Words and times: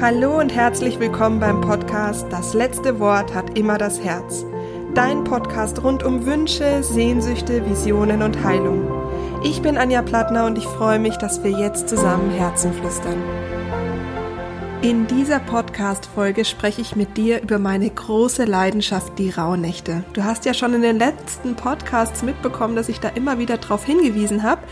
Hallo 0.00 0.38
und 0.40 0.54
herzlich 0.54 0.98
willkommen 0.98 1.40
beim 1.40 1.60
Podcast 1.60 2.24
Das 2.30 2.54
letzte 2.54 3.00
Wort 3.00 3.34
hat 3.34 3.58
immer 3.58 3.76
das 3.76 4.02
Herz. 4.02 4.46
Dein 4.94 5.24
Podcast 5.24 5.82
rund 5.84 6.02
um 6.02 6.24
Wünsche, 6.24 6.82
Sehnsüchte, 6.82 7.68
Visionen 7.68 8.22
und 8.22 8.42
Heilung. 8.42 8.90
Ich 9.44 9.60
bin 9.60 9.76
Anja 9.76 10.00
Plattner 10.00 10.46
und 10.46 10.56
ich 10.56 10.64
freue 10.64 10.98
mich, 10.98 11.18
dass 11.18 11.44
wir 11.44 11.50
jetzt 11.50 11.90
zusammen 11.90 12.30
Herzen 12.30 12.72
flüstern. 12.72 13.22
In 14.80 15.06
dieser 15.06 15.38
Podcast-Folge 15.38 16.46
spreche 16.46 16.80
ich 16.80 16.96
mit 16.96 17.18
dir 17.18 17.42
über 17.42 17.58
meine 17.58 17.90
große 17.90 18.46
Leidenschaft, 18.46 19.18
die 19.18 19.28
Rauhnächte. 19.28 20.04
Du 20.14 20.24
hast 20.24 20.46
ja 20.46 20.54
schon 20.54 20.72
in 20.72 20.80
den 20.80 20.98
letzten 20.98 21.56
Podcasts 21.56 22.22
mitbekommen, 22.22 22.74
dass 22.74 22.88
ich 22.88 23.00
da 23.00 23.10
immer 23.10 23.38
wieder 23.38 23.58
darauf 23.58 23.84
hingewiesen 23.84 24.42
habe. 24.44 24.62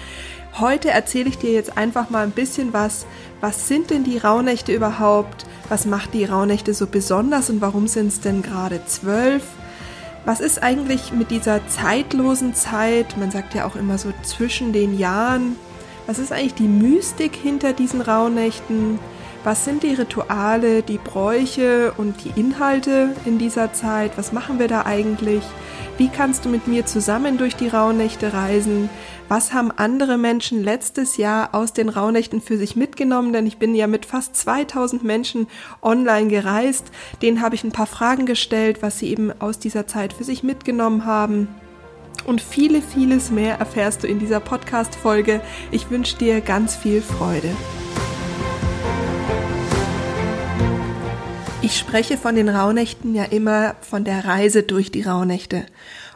Heute 0.54 0.90
erzähle 0.90 1.28
ich 1.28 1.38
dir 1.38 1.52
jetzt 1.52 1.76
einfach 1.76 2.10
mal 2.10 2.24
ein 2.24 2.32
bisschen 2.32 2.72
was. 2.72 3.06
Was 3.40 3.68
sind 3.68 3.90
denn 3.90 4.04
die 4.04 4.18
Rauhnächte 4.18 4.72
überhaupt? 4.72 5.46
Was 5.68 5.86
macht 5.86 6.14
die 6.14 6.24
Rauhnächte 6.24 6.74
so 6.74 6.86
besonders 6.86 7.50
und 7.50 7.60
warum 7.60 7.86
sind 7.86 8.08
es 8.08 8.20
denn 8.20 8.42
gerade 8.42 8.84
zwölf? 8.86 9.44
Was 10.24 10.40
ist 10.40 10.62
eigentlich 10.62 11.12
mit 11.12 11.30
dieser 11.30 11.66
zeitlosen 11.68 12.54
Zeit? 12.54 13.16
Man 13.16 13.30
sagt 13.30 13.54
ja 13.54 13.66
auch 13.66 13.76
immer 13.76 13.98
so 13.98 14.12
zwischen 14.22 14.72
den 14.72 14.98
Jahren. 14.98 15.56
Was 16.06 16.18
ist 16.18 16.32
eigentlich 16.32 16.54
die 16.54 16.68
Mystik 16.68 17.36
hinter 17.36 17.72
diesen 17.72 18.00
Rauhnächten? 18.00 18.98
Was 19.48 19.64
sind 19.64 19.82
die 19.82 19.94
Rituale, 19.94 20.82
die 20.82 20.98
Bräuche 20.98 21.94
und 21.96 22.22
die 22.22 22.38
Inhalte 22.38 23.16
in 23.24 23.38
dieser 23.38 23.72
Zeit? 23.72 24.18
Was 24.18 24.30
machen 24.30 24.58
wir 24.58 24.68
da 24.68 24.84
eigentlich? 24.84 25.42
Wie 25.96 26.10
kannst 26.10 26.44
du 26.44 26.50
mit 26.50 26.68
mir 26.68 26.84
zusammen 26.84 27.38
durch 27.38 27.56
die 27.56 27.68
Rauhnächte 27.68 28.34
reisen? 28.34 28.90
Was 29.28 29.54
haben 29.54 29.70
andere 29.70 30.18
Menschen 30.18 30.62
letztes 30.62 31.16
Jahr 31.16 31.54
aus 31.54 31.72
den 31.72 31.88
Rauhnächten 31.88 32.42
für 32.42 32.58
sich 32.58 32.76
mitgenommen? 32.76 33.32
Denn 33.32 33.46
ich 33.46 33.56
bin 33.56 33.74
ja 33.74 33.86
mit 33.86 34.04
fast 34.04 34.36
2000 34.36 35.02
Menschen 35.02 35.46
online 35.80 36.28
gereist. 36.28 36.84
Denen 37.22 37.40
habe 37.40 37.54
ich 37.54 37.64
ein 37.64 37.72
paar 37.72 37.86
Fragen 37.86 38.26
gestellt, 38.26 38.82
was 38.82 38.98
sie 38.98 39.08
eben 39.08 39.32
aus 39.40 39.58
dieser 39.58 39.86
Zeit 39.86 40.12
für 40.12 40.24
sich 40.24 40.42
mitgenommen 40.42 41.06
haben. 41.06 41.48
Und 42.26 42.42
viele, 42.42 42.82
vieles 42.82 43.30
mehr 43.30 43.58
erfährst 43.58 44.02
du 44.02 44.08
in 44.08 44.18
dieser 44.18 44.40
Podcast-Folge. 44.40 45.40
Ich 45.70 45.88
wünsche 45.88 46.18
dir 46.18 46.42
ganz 46.42 46.76
viel 46.76 47.00
Freude. 47.00 47.48
Ich 51.60 51.76
spreche 51.76 52.16
von 52.16 52.36
den 52.36 52.48
Rauhnächten 52.48 53.16
ja 53.16 53.24
immer 53.24 53.74
von 53.80 54.04
der 54.04 54.24
Reise 54.24 54.62
durch 54.62 54.92
die 54.92 55.02
Rauhnächte. 55.02 55.66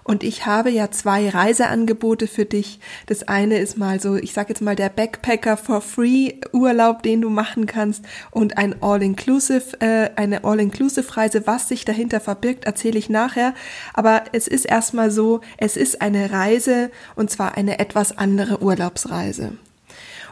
Und 0.04 0.22
ich 0.22 0.46
habe 0.46 0.70
ja 0.70 0.90
zwei 0.92 1.28
Reiseangebote 1.28 2.28
für 2.28 2.44
dich. 2.44 2.78
Das 3.06 3.24
eine 3.26 3.58
ist 3.58 3.76
mal 3.76 4.00
so, 4.00 4.14
ich 4.14 4.32
sag 4.32 4.48
jetzt 4.48 4.62
mal 4.62 4.76
der 4.76 4.88
Backpacker 4.88 5.56
for 5.56 5.80
Free 5.80 6.34
Urlaub, 6.52 7.02
den 7.02 7.20
du 7.20 7.28
machen 7.28 7.66
kannst 7.66 8.04
und 8.30 8.56
ein 8.56 8.82
All-Inclusive, 8.82 9.80
äh, 9.80 10.10
eine 10.14 10.44
All-Inclusive 10.44 11.16
Reise. 11.16 11.44
Was 11.44 11.68
sich 11.68 11.84
dahinter 11.84 12.20
verbirgt, 12.20 12.64
erzähle 12.64 12.98
ich 12.98 13.10
nachher. 13.10 13.52
Aber 13.94 14.22
es 14.32 14.46
ist 14.46 14.64
erstmal 14.64 15.10
so, 15.10 15.40
es 15.56 15.76
ist 15.76 16.02
eine 16.02 16.30
Reise 16.30 16.90
und 17.16 17.30
zwar 17.30 17.56
eine 17.56 17.80
etwas 17.80 18.16
andere 18.16 18.62
Urlaubsreise. 18.62 19.54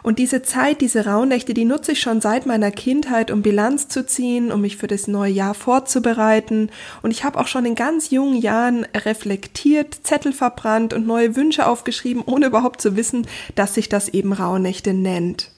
Und 0.02 0.18
diese 0.18 0.42
Zeit, 0.42 0.80
diese 0.80 1.06
Rauhnächte, 1.06 1.54
die 1.54 1.64
nutze 1.64 1.92
ich 1.92 2.00
schon 2.00 2.20
seit 2.20 2.46
meiner 2.46 2.70
Kindheit, 2.70 3.30
um 3.30 3.42
Bilanz 3.42 3.88
zu 3.88 4.06
ziehen, 4.06 4.50
um 4.50 4.60
mich 4.62 4.76
für 4.76 4.86
das 4.86 5.08
neue 5.08 5.32
Jahr 5.32 5.54
vorzubereiten. 5.54 6.70
Und 7.02 7.10
ich 7.10 7.24
habe 7.24 7.38
auch 7.38 7.46
schon 7.46 7.66
in 7.66 7.74
ganz 7.74 8.10
jungen 8.10 8.40
Jahren 8.40 8.86
reflektiert, 8.94 9.98
Zettel 10.02 10.32
verbrannt 10.32 10.92
und 10.92 11.06
neue 11.06 11.36
Wünsche 11.36 11.66
aufgeschrieben, 11.66 12.22
ohne 12.24 12.46
überhaupt 12.46 12.80
zu 12.80 12.96
wissen, 12.96 13.26
dass 13.54 13.74
sich 13.74 13.88
das 13.88 14.08
eben 14.08 14.32
Rauhnächte 14.32 14.94
nennt. 14.94 15.50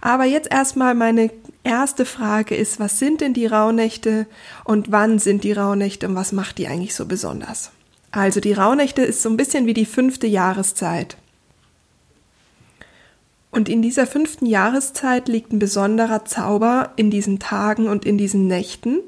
Aber 0.00 0.24
jetzt 0.24 0.50
erstmal 0.50 0.94
meine 0.94 1.30
erste 1.62 2.04
Frage 2.04 2.54
ist, 2.54 2.80
was 2.80 2.98
sind 2.98 3.20
denn 3.20 3.34
die 3.34 3.46
Rauhnächte 3.46 4.26
und 4.64 4.90
wann 4.90 5.18
sind 5.18 5.44
die 5.44 5.52
Rauhnächte 5.52 6.08
und 6.08 6.14
was 6.14 6.32
macht 6.32 6.58
die 6.58 6.68
eigentlich 6.68 6.94
so 6.94 7.06
besonders? 7.06 7.70
Also 8.12 8.40
die 8.40 8.52
Rauhnächte 8.52 9.02
ist 9.02 9.22
so 9.22 9.28
ein 9.28 9.36
bisschen 9.36 9.66
wie 9.66 9.74
die 9.74 9.84
fünfte 9.84 10.26
Jahreszeit. 10.26 11.16
Und 13.50 13.68
in 13.68 13.82
dieser 13.82 14.06
fünften 14.06 14.46
Jahreszeit 14.46 15.28
liegt 15.28 15.52
ein 15.52 15.58
besonderer 15.58 16.24
Zauber 16.24 16.92
in 16.96 17.10
diesen 17.10 17.38
Tagen 17.38 17.88
und 17.88 18.04
in 18.04 18.16
diesen 18.16 18.46
Nächten. 18.46 19.00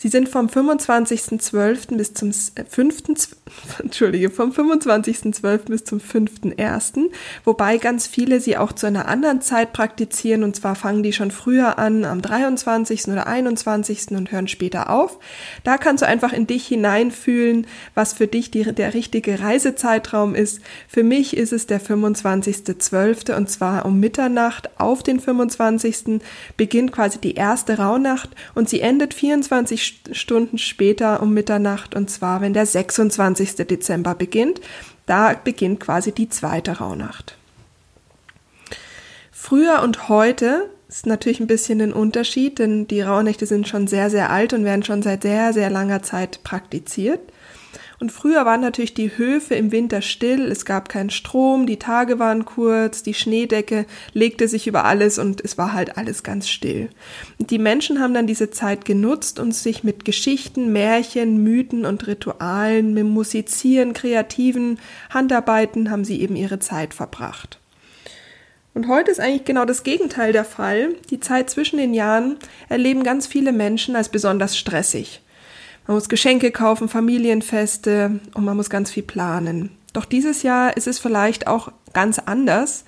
Sie 0.00 0.08
sind 0.08 0.28
vom 0.28 0.46
25.12. 0.46 1.96
bis 1.96 2.14
zum 2.14 2.32
5. 2.32 3.02
Entschuldige, 3.82 4.30
vom 4.30 4.52
25.12. 4.52 5.58
bis 5.66 5.82
zum 5.82 5.98
5.1., 5.98 7.10
wobei 7.44 7.78
ganz 7.78 8.06
viele 8.06 8.40
sie 8.40 8.56
auch 8.56 8.72
zu 8.72 8.86
einer 8.86 9.08
anderen 9.08 9.40
Zeit 9.40 9.72
praktizieren 9.72 10.44
und 10.44 10.54
zwar 10.54 10.76
fangen 10.76 11.02
die 11.02 11.12
schon 11.12 11.32
früher 11.32 11.80
an, 11.80 12.04
am 12.04 12.22
23. 12.22 13.08
oder 13.08 13.26
21. 13.26 14.12
und 14.12 14.30
hören 14.30 14.46
später 14.46 14.88
auf. 14.90 15.18
Da 15.64 15.78
kannst 15.78 16.02
du 16.02 16.06
einfach 16.06 16.32
in 16.32 16.46
dich 16.46 16.68
hineinfühlen, 16.68 17.66
was 17.96 18.12
für 18.12 18.28
dich 18.28 18.52
die, 18.52 18.72
der 18.72 18.94
richtige 18.94 19.40
Reisezeitraum 19.40 20.36
ist. 20.36 20.60
Für 20.86 21.02
mich 21.02 21.36
ist 21.36 21.52
es 21.52 21.66
der 21.66 21.80
25.12. 21.80 23.34
und 23.34 23.50
zwar 23.50 23.84
um 23.84 23.98
Mitternacht 23.98 24.78
auf 24.78 25.02
den 25.02 25.18
25. 25.18 26.20
beginnt 26.56 26.92
quasi 26.92 27.18
die 27.18 27.34
erste 27.34 27.78
Rauhnacht 27.78 28.30
und 28.54 28.68
sie 28.68 28.80
endet 28.80 29.12
24 29.12 29.87
Stunden 30.12 30.58
später 30.58 31.22
um 31.22 31.34
Mitternacht 31.34 31.94
und 31.94 32.10
zwar, 32.10 32.40
wenn 32.40 32.52
der 32.52 32.66
26. 32.66 33.56
Dezember 33.56 34.14
beginnt. 34.14 34.60
Da 35.06 35.32
beginnt 35.32 35.80
quasi 35.80 36.12
die 36.12 36.28
zweite 36.28 36.78
Rauhnacht. 36.78 37.36
Früher 39.32 39.82
und 39.82 40.08
heute 40.08 40.68
ist 40.88 41.06
natürlich 41.06 41.40
ein 41.40 41.46
bisschen 41.46 41.80
ein 41.80 41.92
Unterschied, 41.92 42.58
denn 42.58 42.86
die 42.86 43.02
Rauhnächte 43.02 43.46
sind 43.46 43.68
schon 43.68 43.86
sehr, 43.86 44.10
sehr 44.10 44.30
alt 44.30 44.52
und 44.52 44.64
werden 44.64 44.82
schon 44.82 45.02
seit 45.02 45.22
sehr, 45.22 45.52
sehr 45.52 45.70
langer 45.70 46.02
Zeit 46.02 46.42
praktiziert. 46.42 47.20
Und 48.00 48.12
früher 48.12 48.44
waren 48.44 48.60
natürlich 48.60 48.94
die 48.94 49.18
Höfe 49.18 49.56
im 49.56 49.72
Winter 49.72 50.02
still, 50.02 50.52
es 50.52 50.64
gab 50.64 50.88
keinen 50.88 51.10
Strom, 51.10 51.66
die 51.66 51.80
Tage 51.80 52.20
waren 52.20 52.44
kurz, 52.44 53.02
die 53.02 53.14
Schneedecke 53.14 53.86
legte 54.12 54.46
sich 54.46 54.68
über 54.68 54.84
alles 54.84 55.18
und 55.18 55.40
es 55.40 55.58
war 55.58 55.72
halt 55.72 55.96
alles 55.96 56.22
ganz 56.22 56.48
still. 56.48 56.90
Und 57.40 57.50
die 57.50 57.58
Menschen 57.58 58.00
haben 58.00 58.14
dann 58.14 58.28
diese 58.28 58.50
Zeit 58.50 58.84
genutzt 58.84 59.40
und 59.40 59.52
sich 59.52 59.82
mit 59.82 60.04
Geschichten, 60.04 60.72
Märchen, 60.72 61.42
Mythen 61.42 61.84
und 61.84 62.06
Ritualen, 62.06 62.94
mit 62.94 63.04
Musizieren, 63.04 63.94
kreativen 63.94 64.78
Handarbeiten 65.10 65.90
haben 65.90 66.04
sie 66.04 66.20
eben 66.20 66.36
ihre 66.36 66.60
Zeit 66.60 66.94
verbracht. 66.94 67.58
Und 68.74 68.86
heute 68.86 69.10
ist 69.10 69.18
eigentlich 69.18 69.44
genau 69.44 69.64
das 69.64 69.82
Gegenteil 69.82 70.32
der 70.32 70.44
Fall. 70.44 70.90
Die 71.10 71.18
Zeit 71.18 71.50
zwischen 71.50 71.78
den 71.78 71.94
Jahren 71.94 72.36
erleben 72.68 73.02
ganz 73.02 73.26
viele 73.26 73.50
Menschen 73.50 73.96
als 73.96 74.08
besonders 74.08 74.56
stressig. 74.56 75.20
Man 75.88 75.96
muss 75.96 76.10
Geschenke 76.10 76.50
kaufen, 76.50 76.90
Familienfeste 76.90 78.20
und 78.34 78.44
man 78.44 78.58
muss 78.58 78.68
ganz 78.68 78.90
viel 78.90 79.02
planen. 79.02 79.70
Doch 79.94 80.04
dieses 80.04 80.42
Jahr 80.42 80.76
ist 80.76 80.86
es 80.86 80.98
vielleicht 80.98 81.46
auch 81.46 81.72
ganz 81.94 82.18
anders, 82.18 82.84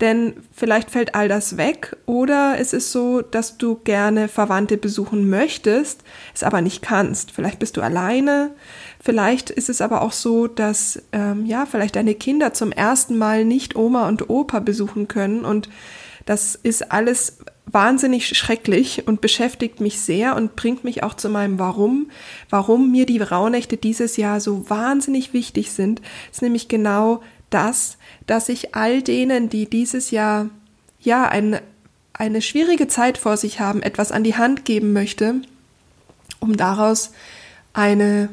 denn 0.00 0.34
vielleicht 0.54 0.90
fällt 0.90 1.16
all 1.16 1.26
das 1.26 1.56
weg 1.56 1.96
oder 2.06 2.54
es 2.60 2.72
ist 2.72 2.92
so, 2.92 3.20
dass 3.20 3.58
du 3.58 3.80
gerne 3.82 4.28
Verwandte 4.28 4.76
besuchen 4.76 5.28
möchtest, 5.28 6.04
es 6.36 6.44
aber 6.44 6.60
nicht 6.60 6.82
kannst. 6.82 7.32
Vielleicht 7.32 7.58
bist 7.58 7.76
du 7.76 7.80
alleine, 7.80 8.52
vielleicht 9.00 9.50
ist 9.50 9.68
es 9.68 9.80
aber 9.80 10.00
auch 10.02 10.12
so, 10.12 10.46
dass 10.46 11.02
ähm, 11.10 11.46
ja 11.46 11.66
vielleicht 11.66 11.96
deine 11.96 12.14
Kinder 12.14 12.54
zum 12.54 12.70
ersten 12.70 13.18
Mal 13.18 13.44
nicht 13.44 13.74
Oma 13.74 14.06
und 14.06 14.30
Opa 14.30 14.60
besuchen 14.60 15.08
können 15.08 15.44
und 15.44 15.68
das 16.26 16.54
ist 16.54 16.92
alles 16.92 17.38
wahnsinnig 17.66 18.28
schrecklich 18.28 19.06
und 19.06 19.20
beschäftigt 19.20 19.80
mich 19.80 20.00
sehr 20.00 20.36
und 20.36 20.54
bringt 20.56 20.84
mich 20.84 21.02
auch 21.02 21.14
zu 21.14 21.28
meinem 21.28 21.58
Warum, 21.58 22.10
warum 22.48 22.92
mir 22.92 23.06
die 23.06 23.20
Rauhnächte 23.20 23.76
dieses 23.76 24.16
Jahr 24.16 24.40
so 24.40 24.70
wahnsinnig 24.70 25.32
wichtig 25.32 25.72
sind, 25.72 26.00
ist 26.30 26.42
nämlich 26.42 26.68
genau 26.68 27.22
das, 27.50 27.98
dass 28.26 28.48
ich 28.48 28.74
all 28.74 29.02
denen, 29.02 29.48
die 29.48 29.68
dieses 29.68 30.10
Jahr 30.10 30.48
ja 31.00 31.28
ein, 31.28 31.60
eine 32.12 32.40
schwierige 32.40 32.88
Zeit 32.88 33.18
vor 33.18 33.36
sich 33.36 33.60
haben, 33.60 33.82
etwas 33.82 34.12
an 34.12 34.24
die 34.24 34.36
Hand 34.36 34.64
geben 34.64 34.92
möchte, 34.92 35.42
um 36.40 36.56
daraus 36.56 37.12
eine 37.72 38.28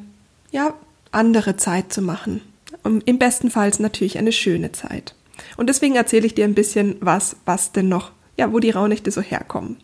ja 0.51 0.73
andere 1.11 1.57
Zeit 1.57 1.91
zu 1.91 2.01
machen. 2.01 2.41
Um, 2.83 3.01
Im 3.05 3.17
besten 3.17 3.49
Fall 3.49 3.71
natürlich 3.79 4.17
eine 4.17 4.31
schöne 4.31 4.71
Zeit. 4.71 5.15
Und 5.57 5.67
deswegen 5.67 5.95
erzähle 5.95 6.25
ich 6.25 6.35
dir 6.35 6.45
ein 6.45 6.55
bisschen 6.55 6.97
was, 6.99 7.37
was 7.45 7.71
denn 7.71 7.87
noch 7.87 8.11
ja, 8.37 8.51
wo 8.51 8.59
die 8.59 8.71
Rauhnächte 8.71 9.11
so 9.11 9.21
herkommen. 9.21 9.77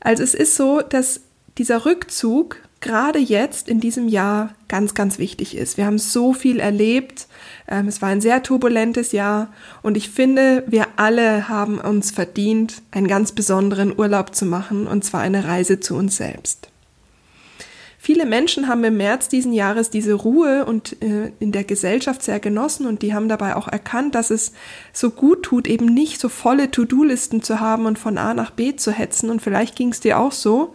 Also 0.00 0.22
es 0.22 0.34
ist 0.34 0.56
so, 0.56 0.80
dass 0.80 1.20
dieser 1.56 1.84
Rückzug 1.84 2.62
gerade 2.80 3.18
jetzt 3.18 3.68
in 3.68 3.80
diesem 3.80 4.08
Jahr 4.08 4.54
ganz, 4.68 4.94
ganz 4.94 5.18
wichtig 5.18 5.56
ist. 5.56 5.76
Wir 5.76 5.86
haben 5.86 5.98
so 5.98 6.32
viel 6.32 6.60
erlebt. 6.60 7.26
Ähm, 7.66 7.88
es 7.88 8.00
war 8.00 8.08
ein 8.08 8.20
sehr 8.20 8.42
turbulentes 8.42 9.12
Jahr 9.12 9.52
und 9.82 9.96
ich 9.96 10.10
finde, 10.10 10.64
wir 10.68 10.86
alle 10.96 11.48
haben 11.48 11.78
uns 11.80 12.10
verdient, 12.10 12.82
einen 12.92 13.08
ganz 13.08 13.32
besonderen 13.32 13.98
Urlaub 13.98 14.34
zu 14.34 14.46
machen 14.46 14.86
und 14.86 15.04
zwar 15.04 15.20
eine 15.20 15.44
Reise 15.44 15.80
zu 15.80 15.96
uns 15.96 16.16
selbst. 16.16 16.68
Viele 18.00 18.26
Menschen 18.26 18.68
haben 18.68 18.84
im 18.84 18.96
März 18.96 19.28
diesen 19.28 19.52
Jahres 19.52 19.90
diese 19.90 20.14
Ruhe 20.14 20.64
und 20.64 21.02
äh, 21.02 21.32
in 21.40 21.50
der 21.50 21.64
Gesellschaft 21.64 22.22
sehr 22.22 22.38
genossen 22.38 22.86
und 22.86 23.02
die 23.02 23.12
haben 23.12 23.28
dabei 23.28 23.56
auch 23.56 23.66
erkannt, 23.66 24.14
dass 24.14 24.30
es 24.30 24.52
so 24.92 25.10
gut 25.10 25.42
tut, 25.42 25.66
eben 25.66 25.86
nicht 25.86 26.20
so 26.20 26.28
volle 26.28 26.70
To-Do-Listen 26.70 27.42
zu 27.42 27.58
haben 27.58 27.86
und 27.86 27.98
von 27.98 28.16
A 28.16 28.34
nach 28.34 28.52
B 28.52 28.76
zu 28.76 28.92
hetzen. 28.92 29.30
Und 29.30 29.42
vielleicht 29.42 29.74
ging 29.74 29.90
es 29.90 29.98
dir 29.98 30.20
auch 30.20 30.30
so. 30.30 30.74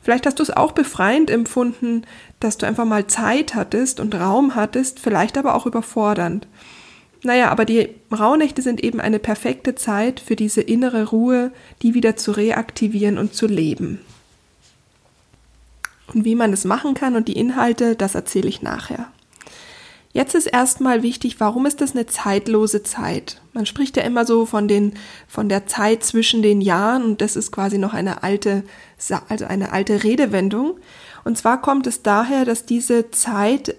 Vielleicht 0.00 0.26
hast 0.26 0.38
du 0.38 0.44
es 0.44 0.50
auch 0.50 0.70
befreiend 0.70 1.28
empfunden, 1.28 2.04
dass 2.38 2.56
du 2.56 2.66
einfach 2.66 2.86
mal 2.86 3.08
Zeit 3.08 3.56
hattest 3.56 3.98
und 3.98 4.14
Raum 4.14 4.54
hattest, 4.54 5.00
vielleicht 5.00 5.36
aber 5.36 5.56
auch 5.56 5.66
überfordernd. 5.66 6.46
Naja, 7.22 7.50
aber 7.50 7.64
die 7.64 7.88
Rauhnächte 8.16 8.62
sind 8.62 8.82
eben 8.82 9.00
eine 9.00 9.18
perfekte 9.18 9.74
Zeit 9.74 10.20
für 10.20 10.36
diese 10.36 10.62
innere 10.62 11.08
Ruhe, 11.08 11.50
die 11.82 11.94
wieder 11.94 12.16
zu 12.16 12.30
reaktivieren 12.30 13.18
und 13.18 13.34
zu 13.34 13.46
leben. 13.46 14.00
Und 16.14 16.24
wie 16.24 16.34
man 16.34 16.52
es 16.52 16.64
machen 16.64 16.94
kann 16.94 17.16
und 17.16 17.28
die 17.28 17.36
Inhalte, 17.36 17.96
das 17.96 18.14
erzähle 18.14 18.48
ich 18.48 18.62
nachher. 18.62 19.06
Jetzt 20.12 20.34
ist 20.34 20.46
erstmal 20.46 21.04
wichtig, 21.04 21.38
warum 21.38 21.66
ist 21.66 21.80
das 21.80 21.92
eine 21.92 22.06
zeitlose 22.06 22.82
Zeit? 22.82 23.40
Man 23.52 23.64
spricht 23.64 23.96
ja 23.96 24.02
immer 24.02 24.26
so 24.26 24.44
von 24.44 24.66
den, 24.66 24.94
von 25.28 25.48
der 25.48 25.68
Zeit 25.68 26.02
zwischen 26.02 26.42
den 26.42 26.60
Jahren 26.60 27.04
und 27.04 27.20
das 27.20 27.36
ist 27.36 27.52
quasi 27.52 27.78
noch 27.78 27.94
eine 27.94 28.24
alte, 28.24 28.64
also 29.28 29.44
eine 29.44 29.70
alte 29.70 30.02
Redewendung. 30.02 30.78
Und 31.24 31.36
zwar 31.36 31.60
kommt 31.60 31.86
es 31.86 32.02
daher, 32.02 32.44
dass 32.44 32.64
diese 32.64 33.10
Zeit 33.10 33.76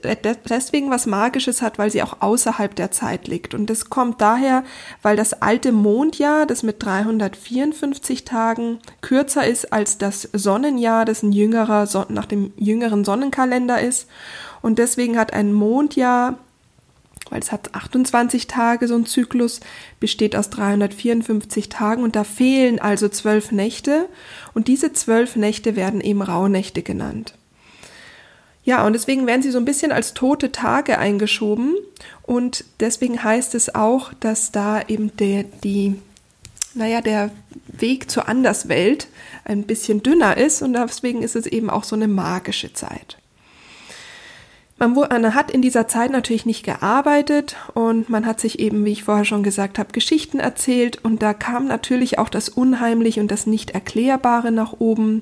deswegen 0.50 0.90
was 0.90 1.06
Magisches 1.06 1.62
hat, 1.62 1.80
weil 1.80 1.90
sie 1.92 2.04
auch 2.04 2.18
außerhalb 2.22 2.76
der 2.76 2.92
Zeit 2.92 3.28
liegt. 3.28 3.54
Und 3.54 3.70
das 3.70 3.90
kommt 3.90 4.22
daher, 4.22 4.64
weil 5.02 5.16
das 5.16 5.42
alte 5.42 5.72
Mondjahr, 5.72 6.46
das 6.46 6.64
mit 6.64 6.84
354 6.84 8.26
Tagen 8.26 8.80
kürzer 9.02 9.46
ist 9.46 9.74
als 9.74 9.98
das 9.98 10.30
Sonnenjahr, 10.34 11.06
das 11.06 11.24
ein 11.24 11.32
jüngerer, 11.32 11.88
nach 12.10 12.26
dem 12.26 12.54
jüngeren 12.58 13.04
Sonnenkalender 13.04 13.82
ist. 13.82 14.08
Und 14.62 14.78
deswegen 14.80 15.18
hat 15.18 15.34
ein 15.34 15.54
Mondjahr 15.54 16.38
weil 17.32 17.40
es 17.40 17.52
hat 17.52 17.74
28 17.74 18.46
Tage, 18.46 18.88
so 18.88 18.96
ein 18.96 19.06
Zyklus, 19.06 19.62
besteht 20.00 20.36
aus 20.36 20.50
354 20.52 21.70
Tagen 21.70 22.04
und 22.04 22.16
da 22.16 22.24
fehlen 22.24 22.80
also 22.80 23.10
zwölf 23.10 23.52
Nächte 23.52 24.08
und 24.54 24.68
diese 24.68 24.94
zwölf 24.94 25.36
Nächte 25.36 25.76
werden 25.76 26.02
eben 26.02 26.22
Rauhnächte 26.22 26.84
genannt. 26.84 27.34
Ja, 28.64 28.86
und 28.86 28.94
deswegen 28.94 29.26
werden 29.26 29.42
sie 29.42 29.50
so 29.50 29.58
ein 29.58 29.66
bisschen 29.66 29.92
als 29.92 30.14
tote 30.14 30.52
Tage 30.52 31.00
eingeschoben 31.00 31.76
und 32.24 32.66
deswegen 32.80 33.24
heißt 33.24 33.56
es 33.56 33.74
auch, 33.74 34.14
dass 34.20 34.52
da 34.52 34.82
eben 34.88 35.16
der, 35.18 35.44
die, 35.64 35.96
naja, 36.76 37.02
der 37.02 37.32
Weg 37.68 38.12
zur 38.12 38.28
Anderswelt 38.28 39.08
ein 39.46 39.64
bisschen 39.64 40.04
dünner 40.04 40.38
ist 40.38 40.62
und 40.62 40.74
deswegen 40.74 41.24
ist 41.24 41.36
es 41.36 41.48
eben 41.48 41.70
auch 41.70 41.86
so 41.86 41.96
eine 41.96 42.08
magische 42.08 42.74
Zeit. 42.74 43.18
Man, 44.90 45.36
hat 45.36 45.52
in 45.52 45.62
dieser 45.62 45.88
Zeit 45.88 46.12
natürlich 46.12 46.48
nicht 46.48 46.64
gearbeitet 46.64 47.56
und 47.76 48.10
man 48.10 48.26
hat 48.26 48.40
sich 48.40 48.58
eben, 48.58 48.84
wie 48.84 48.92
ich 48.92 49.04
vorher 49.04 49.26
schon 49.26 49.44
gesagt 49.44 49.78
habe, 49.78 49.92
Geschichten 49.92 50.40
erzählt 50.40 50.98
und 51.04 51.22
da 51.22 51.36
kam 51.36 51.68
natürlich 51.68 52.18
auch 52.18 52.30
das 52.30 52.50
Unheimliche 52.50 53.22
und 53.22 53.30
das 53.30 53.46
Nicht-Erklärbare 53.46 54.52
nach 54.52 54.74
oben 54.80 55.22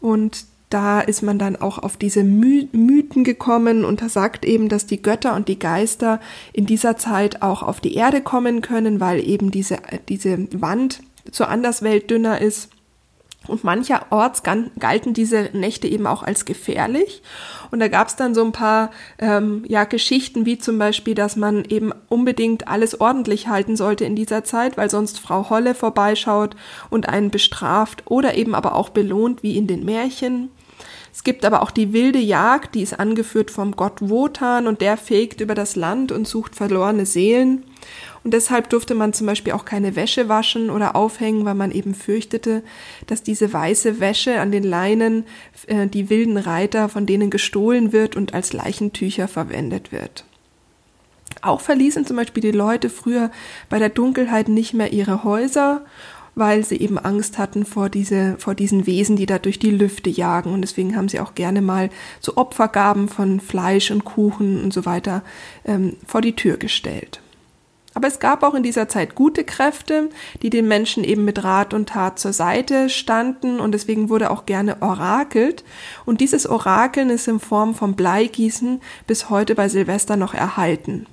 und 0.00 0.44
da 0.70 1.00
ist 1.00 1.22
man 1.22 1.38
dann 1.38 1.54
auch 1.54 1.78
auf 1.78 1.96
diese 1.96 2.24
My 2.24 2.68
Mythen 2.72 3.22
gekommen 3.22 3.84
und 3.84 4.08
sagt 4.10 4.44
eben, 4.44 4.68
dass 4.68 4.86
die 4.86 5.02
Götter 5.02 5.36
und 5.36 5.46
die 5.46 5.58
Geister 5.58 6.20
in 6.52 6.66
dieser 6.66 6.96
Zeit 6.96 7.42
auch 7.42 7.62
auf 7.62 7.80
die 7.80 7.94
Erde 7.94 8.20
kommen 8.20 8.60
können, 8.60 8.98
weil 8.98 9.20
eben 9.24 9.52
diese, 9.52 9.78
diese 10.08 10.48
Wand 10.52 11.00
zur 11.30 11.48
Anderswelt 11.48 12.10
dünner 12.10 12.40
ist. 12.40 12.70
Und 13.50 13.64
mancherorts 13.64 14.42
galten 14.42 15.12
diese 15.12 15.50
Nächte 15.52 15.88
eben 15.88 16.06
auch 16.06 16.22
als 16.22 16.44
gefährlich. 16.44 17.22
Und 17.70 17.80
da 17.80 17.88
gab 17.88 18.08
es 18.08 18.16
dann 18.16 18.34
so 18.34 18.44
ein 18.44 18.52
paar 18.52 18.90
ähm, 19.18 19.64
ja, 19.68 19.84
Geschichten, 19.84 20.46
wie 20.46 20.58
zum 20.58 20.78
Beispiel, 20.78 21.14
dass 21.14 21.36
man 21.36 21.64
eben 21.64 21.92
unbedingt 22.08 22.68
alles 22.68 23.00
ordentlich 23.00 23.48
halten 23.48 23.76
sollte 23.76 24.04
in 24.04 24.16
dieser 24.16 24.44
Zeit, 24.44 24.76
weil 24.76 24.90
sonst 24.90 25.20
Frau 25.20 25.50
Holle 25.50 25.74
vorbeischaut 25.74 26.56
und 26.88 27.08
einen 27.08 27.30
bestraft 27.30 28.04
oder 28.06 28.34
eben 28.34 28.54
aber 28.54 28.74
auch 28.74 28.88
belohnt, 28.88 29.42
wie 29.42 29.56
in 29.56 29.66
den 29.66 29.84
Märchen. 29.84 30.50
Es 31.12 31.24
gibt 31.24 31.44
aber 31.44 31.62
auch 31.62 31.70
die 31.70 31.92
wilde 31.92 32.18
Jagd, 32.20 32.74
die 32.74 32.82
ist 32.82 32.98
angeführt 32.98 33.50
vom 33.50 33.72
Gott 33.72 34.08
Wotan 34.08 34.66
und 34.66 34.80
der 34.80 34.96
fegt 34.96 35.40
über 35.40 35.54
das 35.54 35.76
Land 35.76 36.12
und 36.12 36.26
sucht 36.26 36.54
verlorene 36.54 37.04
Seelen. 37.04 37.64
Und 38.22 38.34
deshalb 38.34 38.68
durfte 38.68 38.94
man 38.94 39.12
zum 39.12 39.26
Beispiel 39.26 39.54
auch 39.54 39.64
keine 39.64 39.96
Wäsche 39.96 40.28
waschen 40.28 40.68
oder 40.68 40.94
aufhängen, 40.94 41.44
weil 41.44 41.54
man 41.54 41.70
eben 41.70 41.94
fürchtete, 41.94 42.62
dass 43.06 43.22
diese 43.22 43.52
weiße 43.52 43.98
Wäsche 43.98 44.40
an 44.40 44.52
den 44.52 44.62
Leinen 44.62 45.24
äh, 45.66 45.86
die 45.86 46.10
wilden 46.10 46.36
Reiter 46.36 46.88
von 46.88 47.06
denen 47.06 47.30
gestohlen 47.30 47.92
wird 47.92 48.16
und 48.16 48.34
als 48.34 48.52
Leichentücher 48.52 49.26
verwendet 49.26 49.90
wird. 49.90 50.24
Auch 51.42 51.60
verließen 51.62 52.04
zum 52.04 52.16
Beispiel 52.16 52.42
die 52.42 52.50
Leute 52.50 52.90
früher 52.90 53.30
bei 53.70 53.78
der 53.78 53.88
Dunkelheit 53.88 54.48
nicht 54.48 54.74
mehr 54.74 54.92
ihre 54.92 55.24
Häuser, 55.24 55.86
weil 56.34 56.64
sie 56.64 56.76
eben 56.76 56.98
Angst 56.98 57.38
hatten 57.38 57.64
vor, 57.64 57.88
diese, 57.88 58.36
vor 58.38 58.54
diesen 58.54 58.86
Wesen, 58.86 59.16
die 59.16 59.26
da 59.26 59.38
durch 59.38 59.58
die 59.58 59.70
Lüfte 59.70 60.10
jagen. 60.10 60.52
Und 60.52 60.60
deswegen 60.60 60.96
haben 60.96 61.08
sie 61.08 61.20
auch 61.20 61.34
gerne 61.34 61.62
mal 61.62 61.88
so 62.20 62.36
Opfergaben 62.36 63.08
von 63.08 63.40
Fleisch 63.40 63.90
und 63.90 64.04
Kuchen 64.04 64.62
und 64.62 64.74
so 64.74 64.84
weiter 64.84 65.22
ähm, 65.64 65.96
vor 66.06 66.20
die 66.20 66.36
Tür 66.36 66.58
gestellt. 66.58 67.20
Aber 68.00 68.08
es 68.08 68.18
gab 68.18 68.44
auch 68.44 68.54
in 68.54 68.62
dieser 68.62 68.88
Zeit 68.88 69.14
gute 69.14 69.44
Kräfte, 69.44 70.08
die 70.40 70.48
den 70.48 70.66
Menschen 70.66 71.04
eben 71.04 71.26
mit 71.26 71.44
Rat 71.44 71.74
und 71.74 71.90
Tat 71.90 72.18
zur 72.18 72.32
Seite 72.32 72.88
standen 72.88 73.60
und 73.60 73.72
deswegen 73.72 74.08
wurde 74.08 74.30
auch 74.30 74.46
gerne 74.46 74.80
orakelt. 74.80 75.64
Und 76.06 76.22
dieses 76.22 76.46
Orakeln 76.48 77.10
ist 77.10 77.28
in 77.28 77.40
Form 77.40 77.74
von 77.74 77.96
Bleigießen 77.96 78.80
bis 79.06 79.28
heute 79.28 79.54
bei 79.54 79.68
Silvester 79.68 80.16
noch 80.16 80.32
erhalten. 80.32 81.08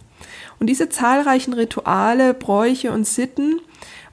Und 0.62 0.68
diese 0.68 0.88
zahlreichen 0.88 1.51
Rituale, 1.51 2.34
Bräuche 2.34 2.94
und 2.94 3.06
Sitten 3.06 3.60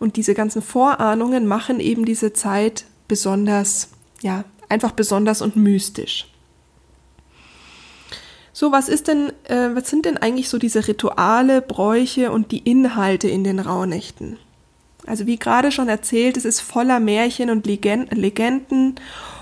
und 0.01 0.17
diese 0.17 0.35
ganzen 0.35 0.61
Vorahnungen 0.61 1.47
machen 1.47 1.79
eben 1.79 2.05
diese 2.05 2.33
Zeit 2.33 2.87
besonders, 3.07 3.91
ja, 4.21 4.43
einfach 4.69 4.91
besonders 4.91 5.43
und 5.43 5.55
mystisch. 5.55 6.27
So, 8.57 8.71
was 8.71 8.89
ist 8.89 9.09
denn, 9.09 9.33
äh, 9.49 9.75
was 9.75 9.91
sind 9.91 10.07
denn 10.07 10.17
eigentlich 10.17 10.49
so 10.49 10.59
diese 10.59 10.87
Rituale, 10.87 11.61
Bräuche 11.61 12.31
und 12.31 12.53
die 12.53 12.59
Inhalte 12.59 13.29
in 13.29 13.43
den 13.43 13.59
Rauhnächten? 13.59 14.39
Also 15.07 15.27
wie 15.27 15.39
gerade 15.39 15.73
schon 15.73 15.89
erzählt, 15.89 16.37
es 16.37 16.45
ist 16.45 16.61
voller 16.61 17.01
Märchen 17.01 17.51
und 17.51 17.67
Legenden 17.67 18.95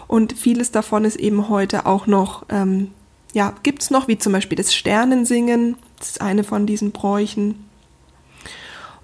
und 0.09 0.33
vieles 0.33 0.73
davon 0.73 1.05
ist 1.05 1.17
eben 1.17 1.51
heute 1.51 1.85
auch 1.85 2.07
noch, 2.07 2.47
ähm, 2.49 2.91
ja, 3.35 3.55
gibt's 3.63 3.91
noch, 3.91 4.09
wie 4.09 4.17
zum 4.17 4.33
Beispiel 4.33 4.57
das 4.57 4.75
Sternensingen, 4.75 5.77
das 5.99 6.09
ist 6.09 6.21
eine 6.23 6.43
von 6.43 6.67
diesen 6.67 6.91
Bräuchen. 6.91 7.69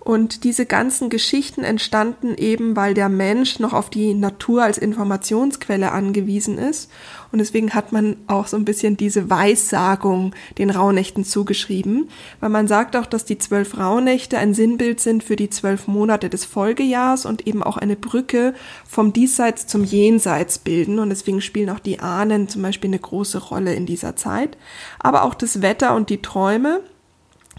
Und 0.08 0.44
diese 0.44 0.64
ganzen 0.64 1.10
Geschichten 1.10 1.64
entstanden 1.64 2.34
eben, 2.34 2.76
weil 2.76 2.94
der 2.94 3.10
Mensch 3.10 3.58
noch 3.58 3.75
auf 3.75 3.90
die 3.90 4.14
Natur 4.14 4.62
als 4.62 4.78
Informationsquelle 4.78 5.93
angewiesen 5.93 6.56
ist. 6.56 6.91
Und 7.31 7.41
deswegen 7.41 7.74
hat 7.74 7.93
man 7.93 8.17
auch 8.27 8.46
so 8.46 8.56
ein 8.56 8.65
bisschen 8.65 8.96
diese 8.96 9.29
Weissagung 9.29 10.34
den 10.56 10.70
Rauhnächten 10.70 11.27
zugeschrieben, 11.27 12.08
weil 12.41 12.48
man 12.48 12.69
sagt 12.69 12.96
auch, 12.96 13.05
dass 13.05 13.27
die 13.27 13.36
zwölf 13.36 13.77
Rauhnächte 13.77 14.38
ein 14.38 14.55
Sinnbild 14.55 14.98
sind 15.00 15.22
für 15.24 15.36
die 15.36 15.50
zwölf 15.50 15.88
Monate 15.88 16.31
des 16.31 16.46
Folgejahrs 16.46 17.27
und 17.27 17.46
eben 17.46 17.62
auch 17.62 17.77
eine 17.77 17.96
Brücke 17.96 18.55
vom 18.86 19.12
Diesseits 19.12 19.67
zum 19.67 19.84
Jenseits 19.84 20.56
bilden. 20.56 21.00
Und 21.00 21.10
deswegen 21.10 21.43
spielen 21.43 21.69
auch 21.69 21.81
die 21.81 22.00
Ahnen 22.00 22.48
zum 22.48 22.62
Beispiel 22.62 22.88
eine 22.88 22.98
große 22.98 23.36
Rolle 23.36 23.74
in 23.74 23.84
dieser 23.84 24.17
Zeit. 24.17 24.56
Aber 25.00 25.24
auch 25.24 25.34
das 25.34 25.60
Wetter 25.60 25.94
und 25.94 26.08
die 26.08 26.22
Träume. 26.22 26.81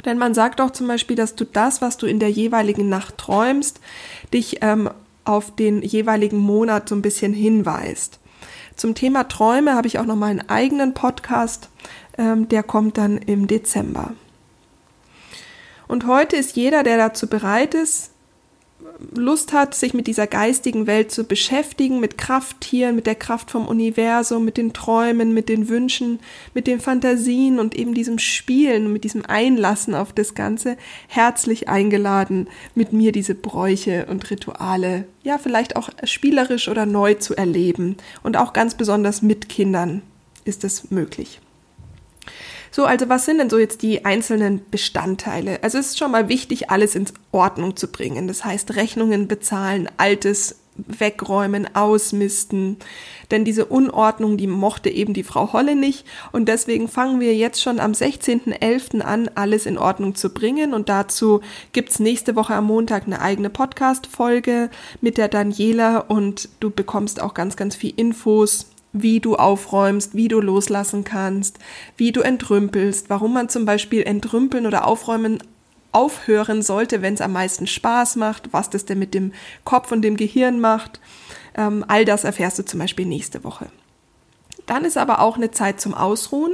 Denn 0.05 0.17
man 0.17 0.33
sagt 0.33 0.61
auch 0.61 0.71
zum 0.71 0.87
Beispiel, 0.87 1.15
dass 1.15 1.35
du 1.35 1.45
das, 1.45 1.81
was 1.81 1.97
du 1.97 2.05
in 2.05 2.19
der 2.19 2.31
jeweiligen 2.31 2.89
Nacht 2.89 3.17
träumst, 3.17 3.79
dich 4.33 4.59
ähm, 4.61 4.89
auf 5.25 5.55
den 5.55 5.81
jeweiligen 5.81 6.37
Monat 6.37 6.89
so 6.89 6.95
ein 6.95 7.01
bisschen 7.01 7.33
hinweist. 7.33 8.19
Zum 8.75 8.95
Thema 8.95 9.27
Träume 9.27 9.75
habe 9.75 9.87
ich 9.87 9.99
auch 9.99 10.05
noch 10.05 10.15
mal 10.15 10.31
einen 10.31 10.49
eigenen 10.49 10.93
Podcast, 10.93 11.69
ähm, 12.17 12.47
der 12.47 12.63
kommt 12.63 12.97
dann 12.97 13.17
im 13.17 13.47
Dezember. 13.47 14.13
Und 15.87 16.07
heute 16.07 16.35
ist 16.35 16.55
jeder, 16.55 16.83
der 16.83 16.97
dazu 16.97 17.27
bereit 17.27 17.73
ist, 17.73 18.11
Lust 19.13 19.53
hat, 19.53 19.75
sich 19.75 19.93
mit 19.93 20.07
dieser 20.07 20.27
geistigen 20.27 20.87
Welt 20.87 21.11
zu 21.11 21.25
beschäftigen, 21.25 21.99
mit 21.99 22.17
Krafttieren, 22.17 22.95
mit 22.95 23.07
der 23.07 23.15
Kraft 23.15 23.51
vom 23.51 23.67
Universum, 23.67 24.45
mit 24.45 24.57
den 24.57 24.73
Träumen, 24.73 25.33
mit 25.33 25.49
den 25.49 25.67
Wünschen, 25.67 26.19
mit 26.53 26.67
den 26.67 26.79
Fantasien 26.79 27.59
und 27.59 27.75
eben 27.75 27.93
diesem 27.93 28.19
Spielen, 28.19 28.91
mit 28.93 29.03
diesem 29.03 29.25
Einlassen 29.25 29.95
auf 29.95 30.13
das 30.13 30.33
Ganze, 30.33 30.77
herzlich 31.07 31.67
eingeladen, 31.67 32.47
mit 32.75 32.93
mir 32.93 33.11
diese 33.11 33.35
Bräuche 33.35 34.05
und 34.09 34.29
Rituale, 34.31 35.05
ja, 35.23 35.37
vielleicht 35.37 35.75
auch 35.75 35.89
spielerisch 36.03 36.67
oder 36.69 36.85
neu 36.85 37.15
zu 37.15 37.35
erleben. 37.35 37.97
Und 38.23 38.37
auch 38.37 38.53
ganz 38.53 38.75
besonders 38.75 39.21
mit 39.21 39.49
Kindern 39.49 40.01
ist 40.45 40.63
es 40.63 40.89
möglich. 40.91 41.41
So, 42.71 42.85
also 42.85 43.09
was 43.09 43.25
sind 43.25 43.39
denn 43.39 43.49
so 43.49 43.57
jetzt 43.57 43.81
die 43.81 44.05
einzelnen 44.05 44.61
Bestandteile? 44.69 45.63
Also 45.63 45.77
es 45.77 45.87
ist 45.87 45.99
schon 45.99 46.11
mal 46.11 46.29
wichtig, 46.29 46.69
alles 46.69 46.95
in 46.95 47.05
Ordnung 47.31 47.75
zu 47.75 47.87
bringen. 47.91 48.27
Das 48.27 48.45
heißt, 48.45 48.75
Rechnungen 48.75 49.27
bezahlen, 49.27 49.89
Altes 49.97 50.55
wegräumen, 50.87 51.75
ausmisten. 51.75 52.77
Denn 53.31 53.45
diese 53.45 53.65
Unordnung, 53.65 54.37
die 54.37 54.47
mochte 54.47 54.89
eben 54.89 55.13
die 55.13 55.23
Frau 55.23 55.53
Holle 55.53 55.75
nicht. 55.75 56.05
Und 56.31 56.47
deswegen 56.47 56.87
fangen 56.87 57.19
wir 57.19 57.35
jetzt 57.35 57.61
schon 57.61 57.79
am 57.79 57.91
16.11. 57.91 59.01
an, 59.01 59.29
alles 59.35 59.65
in 59.65 59.77
Ordnung 59.77 60.15
zu 60.15 60.29
bringen. 60.33 60.73
Und 60.73 60.89
dazu 60.89 61.41
gibt's 61.71 61.99
nächste 61.99 62.35
Woche 62.35 62.55
am 62.55 62.65
Montag 62.65 63.05
eine 63.05 63.21
eigene 63.21 63.49
Podcast-Folge 63.49 64.69
mit 65.01 65.17
der 65.17 65.27
Daniela 65.27 65.99
und 65.99 66.49
du 66.59 66.69
bekommst 66.69 67.21
auch 67.21 67.33
ganz, 67.33 67.55
ganz 67.55 67.75
viel 67.75 67.93
Infos 67.95 68.67
wie 68.93 69.19
du 69.19 69.35
aufräumst, 69.35 70.15
wie 70.15 70.27
du 70.27 70.39
loslassen 70.39 71.03
kannst, 71.03 71.59
wie 71.97 72.11
du 72.11 72.21
entrümpelst, 72.21 73.09
warum 73.09 73.33
man 73.33 73.49
zum 73.49 73.65
Beispiel 73.65 74.03
entrümpeln 74.03 74.65
oder 74.65 74.87
aufräumen 74.87 75.39
aufhören 75.91 76.61
sollte, 76.61 77.01
wenn 77.01 77.15
es 77.15 77.21
am 77.21 77.33
meisten 77.33 77.67
Spaß 77.67 78.15
macht, 78.15 78.53
was 78.53 78.69
das 78.69 78.85
denn 78.85 78.99
mit 78.99 79.13
dem 79.13 79.33
Kopf 79.63 79.91
und 79.91 80.01
dem 80.03 80.17
Gehirn 80.17 80.59
macht. 80.59 80.99
Ähm, 81.55 81.83
all 81.87 82.05
das 82.05 82.23
erfährst 82.23 82.59
du 82.59 82.65
zum 82.65 82.79
Beispiel 82.79 83.05
nächste 83.05 83.43
Woche. 83.43 83.67
Dann 84.67 84.85
ist 84.85 84.97
aber 84.97 85.19
auch 85.19 85.35
eine 85.35 85.49
Zeit 85.49 85.81
zum 85.81 85.95
Ausruhen. 85.95 86.53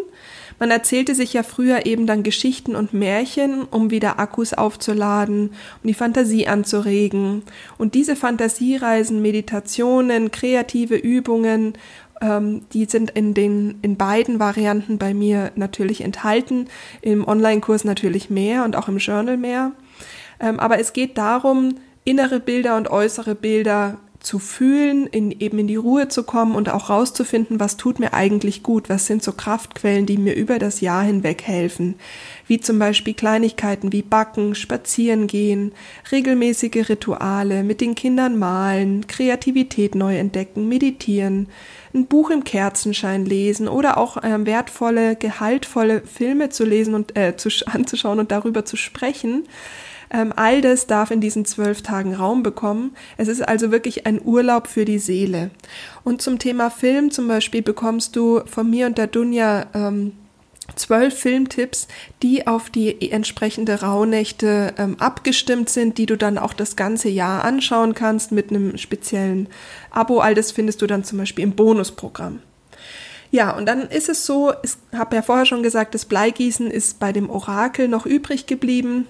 Man 0.58 0.72
erzählte 0.72 1.15
sich 1.15 1.34
ja 1.34 1.44
früher 1.44 1.86
eben 1.86 2.08
dann 2.08 2.24
Geschichten 2.24 2.77
und 2.77 2.94
Märchen, 2.94 3.63
um 3.63 3.92
wieder 3.92 4.20
Akkus 4.20 4.54
aufzuladen, 4.54 5.50
um 5.84 5.88
die 5.88 5.94
Fantasie 5.94 6.48
anzuregen. 6.48 7.44
Und 7.77 7.94
diese 7.94 8.15
Fantasiereisen, 8.15 9.22
Meditationen, 9.22 10.32
kreative 10.32 10.96
Übungen 10.96 11.74
ähm, 12.22 12.62
die 12.74 12.86
sind 12.86 13.12
in 13.12 13.34
den 13.34 13.80
in 13.82 13.98
beiden 13.98 14.40
Varianten 14.40 14.98
bei 14.98 15.14
mir 15.14 15.52
natürlich 15.56 16.02
enthalten. 16.02 16.68
Im 17.02 17.28
Online-Kurs 17.28 17.84
natürlich 17.84 18.30
mehr 18.30 18.64
und 18.64 18.76
auch 18.76 18.88
im 18.88 18.98
Journal 18.98 19.38
mehr. 19.38 19.72
Ähm, 20.40 20.60
aber 20.60 20.80
es 20.80 20.94
geht 20.94 21.18
darum, 21.18 21.76
innere 22.04 22.40
Bilder 22.40 22.78
und 22.78 22.90
äußere 22.90 23.36
Bilder 23.36 23.98
zu 24.25 24.39
fühlen, 24.39 25.05
in, 25.08 25.32
eben 25.32 25.60
in 25.60 25.67
die 25.67 25.75
Ruhe 25.75 26.08
zu 26.08 26.24
kommen 26.24 26.55
und 26.55 26.70
auch 26.70 26.89
rauszufinden, 26.89 27.60
was 27.60 27.77
tut 27.77 28.00
mir 28.00 28.13
eigentlich 28.13 28.63
gut, 28.63 28.89
was 28.89 29.05
sind 29.05 29.24
so 29.24 29.32
Kraftquellen, 29.32 30.05
die 30.05 30.17
mir 30.17 30.34
über 30.34 30.58
das 30.58 30.82
Jahr 30.82 31.03
hinweg 31.03 31.44
helfen, 31.44 31.96
wie 32.48 32.60
zum 32.60 32.79
Beispiel 32.79 33.13
Kleinigkeiten 33.13 33.94
wie 33.94 34.01
Backen, 34.01 34.55
Spazieren 34.55 35.27
gehen, 35.27 35.74
regelmäßige 36.12 36.89
Rituale, 36.89 37.63
mit 37.63 37.82
den 37.82 37.94
Kindern 37.94 38.38
malen, 38.38 39.05
Kreativität 39.08 39.94
neu 39.94 40.17
entdecken, 40.17 40.67
meditieren, 40.67 41.48
ein 41.94 42.08
Buch 42.08 42.29
im 42.32 42.44
Kerzenschein 42.44 43.25
lesen 43.25 43.67
oder 43.67 43.98
auch 43.98 44.17
äh, 44.17 44.46
wertvolle, 44.46 45.15
gehaltvolle 45.15 46.01
Filme 46.01 46.50
zu 46.50 46.65
lesen 46.65 46.96
und 46.96 47.15
äh, 47.15 47.38
zu, 47.38 47.50
anzuschauen 47.67 48.20
und 48.20 48.32
darüber 48.32 48.65
zu 48.65 48.75
sprechen. 48.75 49.48
Ähm, 50.12 50.34
all 50.36 50.62
das 50.62 50.88
darf 50.88 51.12
in 51.12 51.22
diesen 51.22 51.46
zwölf 51.46 51.82
Tagen 51.82 52.16
Raum 52.16 52.44
bekommen. 52.44 52.96
Es 53.18 53.28
ist 53.28 53.48
also 53.48 53.72
wirklich 53.72 54.06
ein 54.06 54.22
Urlaub 54.24 54.68
für 54.68 54.86
die 54.86 55.00
Seele. 55.00 55.52
Und 56.04 56.22
zum 56.22 56.40
Thema 56.40 56.70
Film 56.70 57.12
zum 57.12 57.28
Beispiel 57.28 57.62
bekommst 57.62 58.16
du 58.16 58.42
von 58.46 58.70
mir 58.70 58.86
und 58.86 58.98
der 58.98 59.08
Dunja 59.08 59.68
ähm, 59.74 60.14
zwölf 60.76 61.18
Filmtipps, 61.18 61.88
die 62.24 62.48
auf 62.48 62.70
die 62.70 63.12
entsprechende 63.12 63.82
Rauhnächte 63.82 64.74
ähm, 64.78 64.96
abgestimmt 65.00 65.70
sind, 65.70 65.98
die 65.98 66.06
du 66.06 66.18
dann 66.18 66.38
auch 66.38 66.54
das 66.54 66.76
ganze 66.76 67.10
Jahr 67.10 67.44
anschauen 67.44 67.94
kannst 67.94 68.32
mit 68.32 68.50
einem 68.50 68.78
speziellen 68.78 69.48
Abo. 69.92 70.20
All 70.20 70.36
das 70.36 70.52
findest 70.52 70.82
du 70.82 70.88
dann 70.88 71.04
zum 71.04 71.20
Beispiel 71.20 71.44
im 71.44 71.56
Bonusprogramm. 71.56 72.40
Ja, 73.32 73.56
und 73.56 73.66
dann 73.66 73.82
ist 73.90 74.10
es 74.10 74.26
so, 74.26 74.54
ich 74.64 74.72
habe 74.98 75.16
ja 75.16 75.22
vorher 75.22 75.46
schon 75.46 75.64
gesagt, 75.64 75.94
das 75.94 76.06
Bleigießen 76.06 76.72
ist 76.72 77.00
bei 77.00 77.12
dem 77.12 77.30
Orakel 77.30 77.88
noch 77.88 78.06
übrig 78.06 78.46
geblieben. 78.46 79.08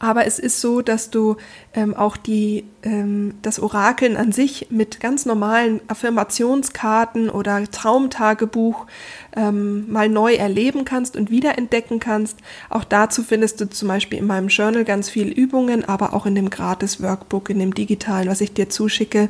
Aber 0.00 0.26
es 0.26 0.38
ist 0.38 0.60
so, 0.60 0.80
dass 0.80 1.10
du 1.10 1.36
ähm, 1.74 1.94
auch 1.94 2.16
die, 2.16 2.64
ähm, 2.84 3.34
das 3.42 3.58
Orakeln 3.58 4.16
an 4.16 4.30
sich 4.30 4.68
mit 4.70 5.00
ganz 5.00 5.26
normalen 5.26 5.80
Affirmationskarten 5.88 7.28
oder 7.30 7.64
Traumtagebuch 7.68 8.86
ähm, 9.34 9.90
mal 9.90 10.08
neu 10.08 10.34
erleben 10.34 10.84
kannst 10.84 11.16
und 11.16 11.30
wiederentdecken 11.30 11.98
kannst. 11.98 12.38
Auch 12.70 12.84
dazu 12.84 13.24
findest 13.24 13.60
du 13.60 13.68
zum 13.68 13.88
Beispiel 13.88 14.20
in 14.20 14.26
meinem 14.26 14.48
Journal 14.48 14.84
ganz 14.84 15.10
viel 15.10 15.28
Übungen, 15.28 15.84
aber 15.84 16.14
auch 16.14 16.26
in 16.26 16.36
dem 16.36 16.48
Gratis-Workbook, 16.48 17.50
in 17.50 17.58
dem 17.58 17.74
digitalen, 17.74 18.28
was 18.28 18.40
ich 18.40 18.52
dir 18.52 18.68
zuschicke, 18.68 19.28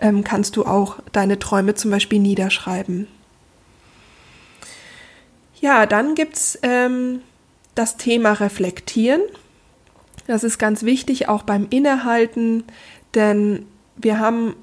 ähm, 0.00 0.24
kannst 0.24 0.56
du 0.56 0.64
auch 0.64 0.98
deine 1.12 1.38
Träume 1.38 1.74
zum 1.74 1.92
Beispiel 1.92 2.18
niederschreiben. 2.18 3.06
Ja, 5.60 5.86
dann 5.86 6.14
gibt's 6.14 6.58
ähm, 6.62 7.20
das 7.74 7.96
Thema 7.96 8.32
Reflektieren. 8.32 9.22
Das 10.28 10.44
ist 10.44 10.58
ganz 10.58 10.82
wichtig, 10.82 11.28
auch 11.28 11.42
beim 11.42 11.66
Innehalten, 11.70 12.64
denn 13.14 13.64
wir 13.96 14.18
haben 14.18 14.54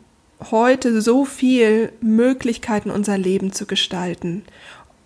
heute 0.52 1.02
so 1.02 1.26
viel 1.26 1.92
Möglichkeiten, 2.02 2.92
unser 2.92 3.18
Leben 3.18 3.52
zu 3.52 3.66
gestalten. 3.66 4.44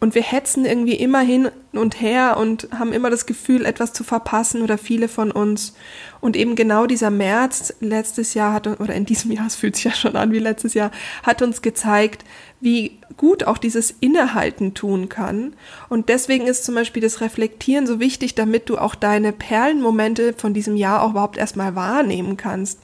Und 0.01 0.15
wir 0.15 0.21
hetzen 0.21 0.65
irgendwie 0.65 0.95
immer 0.95 1.21
hin 1.21 1.49
und 1.71 2.01
her 2.01 2.35
und 2.37 2.67
haben 2.77 2.91
immer 2.91 3.09
das 3.09 3.25
Gefühl, 3.25 3.65
etwas 3.65 3.93
zu 3.93 4.03
verpassen 4.03 4.61
oder 4.61 4.77
viele 4.77 5.07
von 5.07 5.31
uns. 5.31 5.75
Und 6.19 6.35
eben 6.35 6.55
genau 6.55 6.87
dieser 6.87 7.09
März 7.09 7.73
letztes 7.79 8.33
Jahr 8.33 8.53
hat, 8.53 8.67
oder 8.67 8.93
in 8.93 9.05
diesem 9.05 9.31
Jahr, 9.31 9.47
es 9.47 9.55
fühlt 9.55 9.77
sich 9.77 9.85
ja 9.85 9.91
schon 9.93 10.17
an 10.17 10.33
wie 10.33 10.39
letztes 10.39 10.73
Jahr, 10.73 10.91
hat 11.23 11.41
uns 11.41 11.61
gezeigt, 11.61 12.25
wie 12.61 12.99
gut 13.17 13.43
auch 13.43 13.57
dieses 13.57 13.93
Innehalten 13.99 14.73
tun 14.73 15.09
kann. 15.09 15.53
Und 15.89 16.09
deswegen 16.09 16.47
ist 16.47 16.65
zum 16.65 16.75
Beispiel 16.75 17.01
das 17.01 17.21
Reflektieren 17.21 17.87
so 17.87 17.99
wichtig, 17.99 18.35
damit 18.35 18.69
du 18.69 18.77
auch 18.77 18.95
deine 18.95 19.31
Perlenmomente 19.31 20.33
von 20.33 20.53
diesem 20.53 20.75
Jahr 20.75 21.03
auch 21.03 21.11
überhaupt 21.11 21.37
erstmal 21.37 21.75
wahrnehmen 21.75 22.37
kannst. 22.37 22.79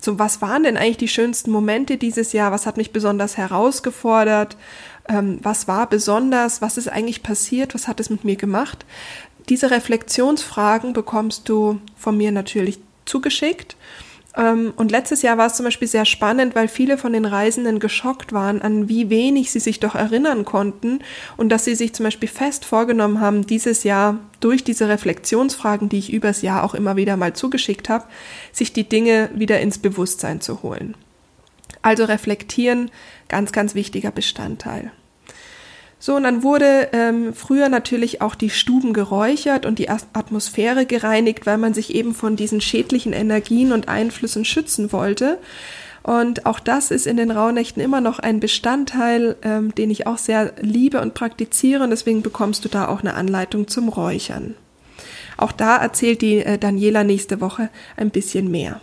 So, 0.00 0.18
was 0.18 0.42
waren 0.42 0.64
denn 0.64 0.76
eigentlich 0.76 0.96
die 0.96 1.08
schönsten 1.08 1.50
Momente 1.50 1.96
dieses 1.96 2.32
Jahr? 2.32 2.52
Was 2.52 2.66
hat 2.66 2.76
mich 2.76 2.92
besonders 2.92 3.36
herausgefordert? 3.36 4.56
Ähm, 5.08 5.38
was 5.42 5.68
war 5.68 5.88
besonders? 5.88 6.60
Was 6.60 6.76
ist 6.76 6.88
eigentlich 6.88 7.22
passiert? 7.22 7.74
Was 7.74 7.88
hat 7.88 8.00
es 8.00 8.10
mit 8.10 8.24
mir 8.24 8.36
gemacht? 8.36 8.84
Diese 9.48 9.70
Reflexionsfragen 9.70 10.92
bekommst 10.92 11.48
du 11.48 11.80
von 11.96 12.16
mir 12.16 12.32
natürlich 12.32 12.80
zugeschickt. 13.04 13.76
Ähm, 14.36 14.72
und 14.76 14.90
letztes 14.90 15.22
Jahr 15.22 15.38
war 15.38 15.46
es 15.46 15.54
zum 15.54 15.64
Beispiel 15.64 15.88
sehr 15.88 16.04
spannend, 16.04 16.54
weil 16.54 16.68
viele 16.68 16.98
von 16.98 17.12
den 17.12 17.24
Reisenden 17.24 17.78
geschockt 17.78 18.32
waren, 18.32 18.62
an 18.62 18.88
wie 18.88 19.10
wenig 19.10 19.50
sie 19.50 19.60
sich 19.60 19.80
doch 19.80 19.94
erinnern 19.94 20.44
konnten 20.44 21.00
und 21.36 21.50
dass 21.50 21.64
sie 21.64 21.74
sich 21.74 21.92
zum 21.92 22.04
Beispiel 22.04 22.28
fest 22.28 22.64
vorgenommen 22.64 23.20
haben, 23.20 23.46
dieses 23.46 23.84
Jahr 23.84 24.18
durch 24.40 24.64
diese 24.64 24.88
Reflexionsfragen, 24.88 25.88
die 25.88 25.98
ich 25.98 26.12
übers 26.12 26.42
Jahr 26.42 26.64
auch 26.64 26.74
immer 26.74 26.96
wieder 26.96 27.16
mal 27.16 27.34
zugeschickt 27.34 27.88
habe, 27.88 28.04
sich 28.52 28.72
die 28.72 28.88
Dinge 28.88 29.30
wieder 29.34 29.60
ins 29.60 29.78
Bewusstsein 29.78 30.40
zu 30.40 30.62
holen. 30.62 30.94
Also 31.82 32.04
reflektieren, 32.04 32.90
ganz, 33.28 33.52
ganz 33.52 33.74
wichtiger 33.74 34.10
Bestandteil. 34.10 34.90
So, 36.04 36.16
und 36.16 36.24
dann 36.24 36.42
wurde 36.42 36.90
ähm, 36.92 37.32
früher 37.32 37.70
natürlich 37.70 38.20
auch 38.20 38.34
die 38.34 38.50
Stuben 38.50 38.92
geräuchert 38.92 39.64
und 39.64 39.78
die 39.78 39.88
Atmosphäre 39.88 40.84
gereinigt, 40.84 41.46
weil 41.46 41.56
man 41.56 41.72
sich 41.72 41.94
eben 41.94 42.14
von 42.14 42.36
diesen 42.36 42.60
schädlichen 42.60 43.14
Energien 43.14 43.72
und 43.72 43.88
Einflüssen 43.88 44.44
schützen 44.44 44.92
wollte. 44.92 45.38
Und 46.02 46.44
auch 46.44 46.60
das 46.60 46.90
ist 46.90 47.06
in 47.06 47.16
den 47.16 47.30
Rauhnächten 47.30 47.82
immer 47.82 48.02
noch 48.02 48.18
ein 48.18 48.38
Bestandteil, 48.38 49.36
ähm, 49.40 49.74
den 49.74 49.88
ich 49.88 50.06
auch 50.06 50.18
sehr 50.18 50.52
liebe 50.60 51.00
und 51.00 51.14
praktiziere. 51.14 51.82
Und 51.82 51.88
deswegen 51.88 52.20
bekommst 52.20 52.66
du 52.66 52.68
da 52.68 52.86
auch 52.86 53.00
eine 53.00 53.14
Anleitung 53.14 53.66
zum 53.66 53.88
Räuchern. 53.88 54.56
Auch 55.38 55.52
da 55.52 55.78
erzählt 55.78 56.20
die 56.20 56.40
äh, 56.40 56.58
Daniela 56.58 57.02
nächste 57.02 57.40
Woche 57.40 57.70
ein 57.96 58.10
bisschen 58.10 58.50
mehr. 58.50 58.78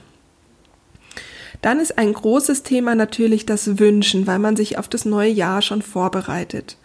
Dann 1.61 1.79
ist 1.79 1.97
ein 1.99 2.11
großes 2.13 2.63
Thema 2.63 2.95
natürlich 2.95 3.45
das 3.45 3.77
Wünschen, 3.77 4.25
weil 4.25 4.39
man 4.39 4.55
sich 4.55 4.79
auf 4.79 4.87
das 4.87 5.05
neue 5.05 5.29
Jahr 5.29 5.61
schon 5.61 5.83
vorbereitet. 5.83 6.77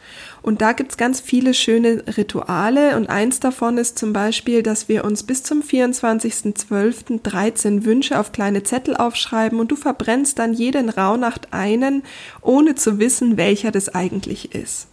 Und 0.42 0.61
da 0.61 0.73
gibt's 0.73 0.99
ganz 0.99 1.18
viele 1.18 1.54
schöne 1.54 2.04
Rituale 2.16 2.97
und 2.97 3.09
eins 3.09 3.40
davon 3.40 3.78
ist 3.78 3.99
zum 3.99 4.12
Beispiel, 4.12 4.62
dass 4.62 4.88
wir 4.88 5.04
uns 5.04 5.23
bis 5.23 5.42
zum 5.42 5.62
24.12. 5.62 7.23
13 7.23 7.85
Wünsche 7.87 8.21
auf 8.21 8.33
kleine 8.33 8.62
Zettel 8.62 8.97
aufschreiben 8.97 9.59
und 9.59 9.71
du 9.73 9.76
verbrennst 9.76 10.38
dann 10.38 10.52
jeden 10.52 10.90
Rauhnacht 10.90 11.52
einen, 11.52 12.02
ohne 12.42 12.75
zu 12.75 12.99
wissen, 12.99 13.38
welcher 13.38 13.71
das 13.71 13.88
eigentlich 13.88 14.54
ist. 14.54 14.88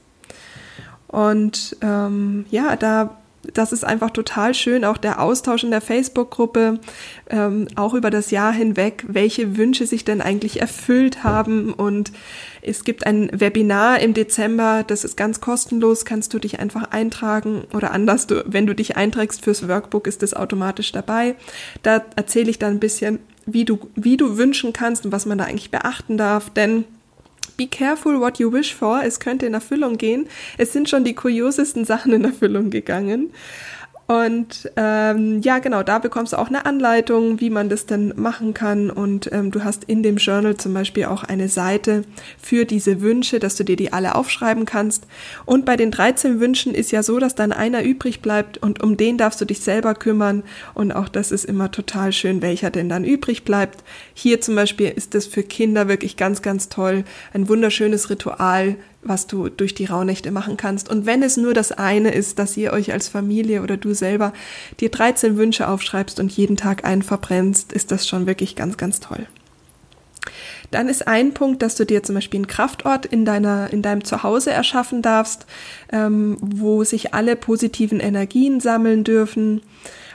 Und 1.08 1.78
ähm, 1.82 2.46
ja, 2.50 2.76
da 2.76 3.18
das 3.52 3.74
ist 3.74 3.84
einfach 3.84 4.12
total 4.12 4.54
schön, 4.54 4.86
auch 4.86 4.98
der 4.98 5.22
Austausch 5.22 5.64
in 5.64 5.72
der 5.72 5.82
Facebook-Gruppe, 5.82 6.80
ähm, 7.30 7.68
auch 7.76 7.94
über 7.94 8.10
das 8.10 8.32
Jahr 8.32 8.54
hinweg, 8.54 9.04
welche 9.08 9.58
Wünsche 9.58 9.86
sich 9.86 10.06
denn 10.06 10.22
eigentlich 10.22 10.62
erfüllt 10.62 11.24
haben. 11.24 11.74
Und 11.74 12.14
es 12.62 12.84
gibt 12.84 13.06
ein 13.06 13.30
Webinar 13.34 14.00
im 14.00 14.14
Dezember, 14.14 14.84
das 14.86 15.04
ist 15.04 15.18
ganz 15.18 15.42
kostenlos, 15.42 16.06
kannst 16.06 16.34
du 16.34 16.40
dich 16.40 16.60
einfach 16.60 16.92
eintragen 16.92 17.66
oder 17.74 17.92
anders, 17.92 18.28
du, 18.28 18.44
wenn 18.48 18.66
du 18.66 18.74
dich 18.74 18.96
einträgst 18.96 19.44
fürs 19.44 19.68
Workbook, 19.68 20.08
ist 20.08 20.24
das 20.24 20.34
automatisch 20.34 20.92
dabei. 20.92 21.36
Da 21.82 22.04
erzähle 22.16 22.50
ich 22.50 22.60
dann 22.60 22.74
ein 22.74 22.80
bisschen, 22.80 23.20
wie 23.46 23.66
du, 23.66 23.80
wie 23.96 24.16
du 24.16 24.38
wünschen 24.38 24.72
kannst 24.72 25.06
und 25.06 25.12
was 25.12 25.26
man 25.26 25.38
da 25.38 25.44
eigentlich 25.44 25.72
beachten 25.72 26.18
darf, 26.18 26.50
denn 26.50 26.86
Be 27.56 27.68
careful 27.68 28.20
what 28.20 28.40
you 28.40 28.52
wish 28.52 28.74
for. 28.74 29.04
Es 29.04 29.20
könnte 29.20 29.46
in 29.46 29.54
Erfüllung 29.54 29.98
gehen. 29.98 30.28
Es 30.58 30.74
sind 30.74 30.90
schon 30.90 31.04
die 31.04 31.14
kuriosesten 31.14 31.86
Sachen 31.86 32.14
in 32.14 32.24
Erfüllung 32.24 32.70
gegangen. 32.70 33.32
Und 34.06 34.70
ähm, 34.76 35.42
ja, 35.42 35.60
genau, 35.60 35.82
da 35.82 35.98
bekommst 35.98 36.34
du 36.34 36.38
auch 36.38 36.50
eine 36.50 36.66
Anleitung, 36.66 37.40
wie 37.40 37.50
man 37.50 37.70
das 37.70 37.86
denn 37.86 38.14
machen 38.18 38.54
kann. 38.54 38.90
Und 38.90 39.32
ähm, 39.32 39.50
du 39.50 39.64
hast 39.64 39.86
in 39.86 40.04
dem 40.04 40.18
Journal 40.18 40.58
zum 40.58 40.74
Beispiel 40.74 41.06
auch 41.06 41.24
eine 41.24 41.48
Seite 41.48 42.04
für 42.38 42.66
diese 42.66 43.00
Wünsche, 43.00 43.40
dass 43.40 43.56
du 43.56 43.64
dir 43.64 43.78
die 43.78 43.94
alle 43.94 44.16
aufschreiben 44.16 44.66
kannst. 44.66 45.08
Und 45.46 45.66
bei 45.66 45.78
den 45.78 45.90
13 45.90 46.42
Wünschen 46.42 46.76
ist 46.76 46.92
ja 46.92 47.02
so, 47.02 47.18
dass 47.18 47.36
dann 47.36 47.54
einer 47.54 47.84
übrig 47.84 48.22
bleibt 48.22 48.58
und 48.58 48.84
um 48.84 48.98
den 48.98 49.18
darfst 49.18 49.40
du 49.40 49.46
dich 49.46 49.62
selber 49.62 49.96
kümmern. 49.96 50.44
Und 50.74 50.92
auch 50.92 51.08
das 51.08 51.32
ist 51.32 51.46
immer 51.46 51.72
total 51.72 52.12
schön, 52.12 52.42
welcher 52.42 52.72
denn 52.72 52.90
dann 52.90 53.06
übrig 53.06 53.46
bleibt. 53.46 53.86
Hier 54.14 54.42
zum 54.42 54.56
Beispiel 54.56 54.90
ist 54.90 55.16
das 55.16 55.28
für 55.28 55.44
Kinder 55.44 55.88
wirklich 55.88 56.18
ganz, 56.18 56.42
ganz 56.42 56.68
toll. 56.68 57.06
Ein 57.34 57.48
wunderschönes 57.48 58.10
Ritual, 58.10 58.76
was 59.06 59.28
du 59.28 59.50
durch 59.50 59.74
die 59.74 59.86
Rauhnächte 59.86 60.32
machen 60.32 60.58
kannst. 60.58 60.90
Und 60.90 61.06
wenn 61.06 61.24
es 61.24 61.38
nur 61.38 61.54
das 61.54 61.72
eine 61.72 62.14
ist, 62.14 62.40
dass 62.40 62.58
ihr 62.58 62.74
euch 62.74 62.94
als 62.94 63.08
Familie 63.08 63.62
oder 63.62 63.78
du 63.78 63.94
selber 63.94 64.34
dir 64.80 64.90
13 64.90 65.38
Wünsche 65.38 65.68
aufschreibst 65.68 66.20
und 66.20 66.32
jeden 66.32 66.58
Tag 66.58 66.86
einen 66.86 67.02
verbrennst, 67.02 67.74
ist 67.74 67.92
das 67.92 68.08
schon 68.08 68.26
wirklich 68.26 68.56
ganz, 68.56 68.78
ganz 68.78 69.00
toll. 69.00 69.28
Dann 70.72 70.90
ist 70.90 71.08
ein 71.08 71.34
Punkt, 71.34 71.62
dass 71.62 71.76
du 71.76 71.86
dir 71.86 72.02
zum 72.02 72.16
Beispiel 72.16 72.40
einen 72.40 72.48
Kraftort 72.48 73.06
in 73.06 73.26
deiner, 73.26 73.72
in 73.72 73.82
deinem 73.82 74.04
Zuhause 74.04 74.52
erschaffen 74.52 75.02
darfst, 75.02 75.46
ähm, 75.92 76.38
wo 76.42 76.84
sich 76.84 77.14
alle 77.14 77.36
positiven 77.36 78.00
Energien 78.00 78.60
sammeln 78.60 79.04
dürfen. 79.04 79.62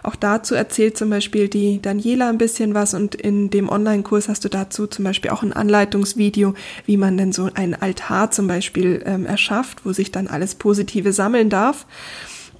Auch 0.02 0.17
dazu 0.17 0.55
erzählt 0.55 0.97
zum 0.97 1.11
Beispiel 1.11 1.49
die 1.49 1.81
Daniela 1.81 2.28
ein 2.28 2.38
bisschen 2.38 2.75
was 2.75 2.95
und 2.95 3.14
in 3.14 3.50
dem 3.50 3.69
Online-Kurs 3.69 4.28
hast 4.28 4.45
du 4.45 4.49
dazu 4.49 4.87
zum 4.87 5.05
Beispiel 5.05 5.31
auch 5.31 5.43
ein 5.43 5.52
Anleitungsvideo, 5.52 6.55
wie 6.87 6.97
man 6.97 7.17
denn 7.17 7.33
so 7.33 7.50
einen 7.55 7.75
Altar 7.75 8.31
zum 8.31 8.47
Beispiel 8.47 9.02
ähm, 9.05 9.26
erschafft, 9.26 9.85
wo 9.85 9.93
sich 9.93 10.12
dann 10.12 10.28
alles 10.28 10.55
Positive 10.55 11.12
sammeln 11.12 11.50
darf. 11.50 11.87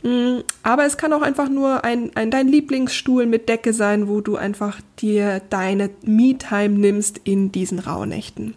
Mm, 0.03 0.43
aber 0.63 0.85
es 0.85 0.97
kann 0.97 1.13
auch 1.13 1.23
einfach 1.23 1.49
nur 1.49 1.85
ein, 1.85 2.13
ein 2.15 2.31
dein 2.31 2.47
Lieblingsstuhl 2.47 3.27
mit 3.27 3.49
Decke 3.49 3.73
sein, 3.73 4.07
wo 4.07 4.21
du 4.21 4.37
einfach 4.37 4.81
dir 5.01 5.43
deine 5.51 5.91
Me-Time 6.03 6.79
nimmst 6.79 7.21
in 7.25 7.51
diesen 7.51 7.81
Rauhnächten. 7.81 8.55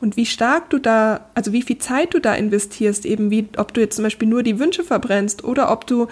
Und 0.00 0.16
wie 0.16 0.24
stark 0.24 0.70
du 0.70 0.78
da, 0.78 1.26
also 1.34 1.52
wie 1.52 1.62
viel 1.62 1.78
Zeit 1.78 2.14
du 2.14 2.20
da 2.20 2.34
investierst, 2.34 3.04
eben 3.04 3.30
wie, 3.30 3.48
ob 3.58 3.74
du 3.74 3.82
jetzt 3.82 3.96
zum 3.96 4.04
Beispiel 4.04 4.28
nur 4.28 4.42
die 4.42 4.58
Wünsche 4.58 4.82
verbrennst 4.82 5.44
oder 5.44 5.70
ob 5.70 5.86
du 5.86 6.06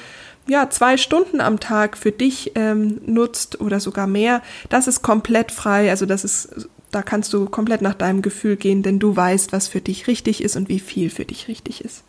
ja, 0.47 0.71
zwei 0.71 0.97
Stunden 0.97 1.41
am 1.41 1.61
Tag 1.61 1.97
für 1.97 2.13
dich 2.13 2.53
ähm, 2.55 3.01
nutzt 3.05 3.61
oder 3.61 3.81
sogar 3.81 4.07
mehr, 4.07 4.43
das 4.69 4.87
ist 4.87 5.03
komplett 5.03 5.51
frei. 5.53 5.91
Also 5.91 6.07
das 6.07 6.25
ist, 6.25 6.69
da 6.91 7.03
kannst 7.03 7.33
du 7.33 7.47
komplett 7.47 7.83
nach 7.83 7.95
deinem 7.95 8.23
Gefühl 8.23 8.57
gehen, 8.57 8.83
denn 8.83 8.99
du 8.99 9.15
weißt, 9.17 9.53
was 9.53 9.69
für 9.69 9.81
dich 9.81 10.07
richtig 10.07 10.43
ist 10.43 10.57
und 10.57 10.69
wie 10.69 10.81
viel 10.81 11.11
für 11.11 11.25
dich 11.25 11.49
richtig 11.49 11.85
ist. 11.85 12.05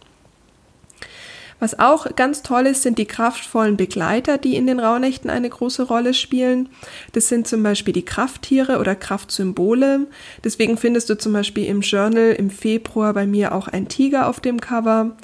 Was 1.59 1.79
auch 1.79 2.15
ganz 2.15 2.43
toll 2.43 2.67
ist, 2.67 2.83
sind 2.83 2.99
die 2.99 3.07
kraftvollen 3.07 3.77
Begleiter, 3.77 4.37
die 4.37 4.55
in 4.55 4.67
den 4.67 4.79
Rauhnächten 4.79 5.31
eine 5.31 5.49
große 5.49 5.83
Rolle 5.83 6.13
spielen. 6.13 6.69
Das 7.13 7.29
sind 7.29 7.47
zum 7.47 7.63
Beispiel 7.63 7.93
die 7.93 8.05
Krafttiere 8.05 8.77
oder 8.77 8.95
Kraftsymbole. 8.95 10.05
Deswegen 10.43 10.77
findest 10.77 11.09
du 11.09 11.17
zum 11.17 11.33
Beispiel 11.33 11.65
im 11.65 11.81
Journal 11.81 12.33
im 12.33 12.51
Februar 12.51 13.13
bei 13.13 13.25
mir 13.25 13.55
auch 13.55 13.67
ein 13.67 13.87
Tiger 13.87 14.27
auf 14.27 14.39
dem 14.39 14.61
Cover. 14.61 15.17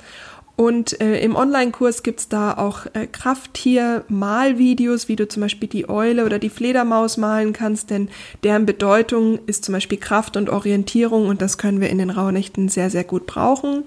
Und 0.55 1.01
äh, 1.01 1.19
im 1.19 1.36
Online-Kurs 1.36 2.03
gibt's 2.03 2.29
da 2.29 2.53
auch 2.53 2.86
äh, 2.93 3.07
Krafttier-Malvideos, 3.07 5.07
wie 5.07 5.15
du 5.15 5.27
zum 5.27 5.41
Beispiel 5.41 5.67
die 5.67 5.89
Eule 5.89 6.25
oder 6.25 6.38
die 6.38 6.51
Fledermaus 6.51 7.17
malen 7.17 7.53
kannst, 7.53 7.89
denn 7.89 8.10
deren 8.43 8.67
Bedeutung 8.67 9.39
ist 9.48 9.65
zum 9.65 9.74
Beispiel 9.74 9.98
Kraft 9.98 10.38
und 10.38 10.51
Orientierung 10.51 11.27
und 11.27 11.41
das 11.41 11.57
können 11.57 11.81
wir 11.81 11.89
in 11.89 11.98
den 11.98 12.12
Rauhnächten 12.12 12.69
sehr, 12.69 12.91
sehr 12.91 13.03
gut 13.03 13.25
brauchen. 13.25 13.83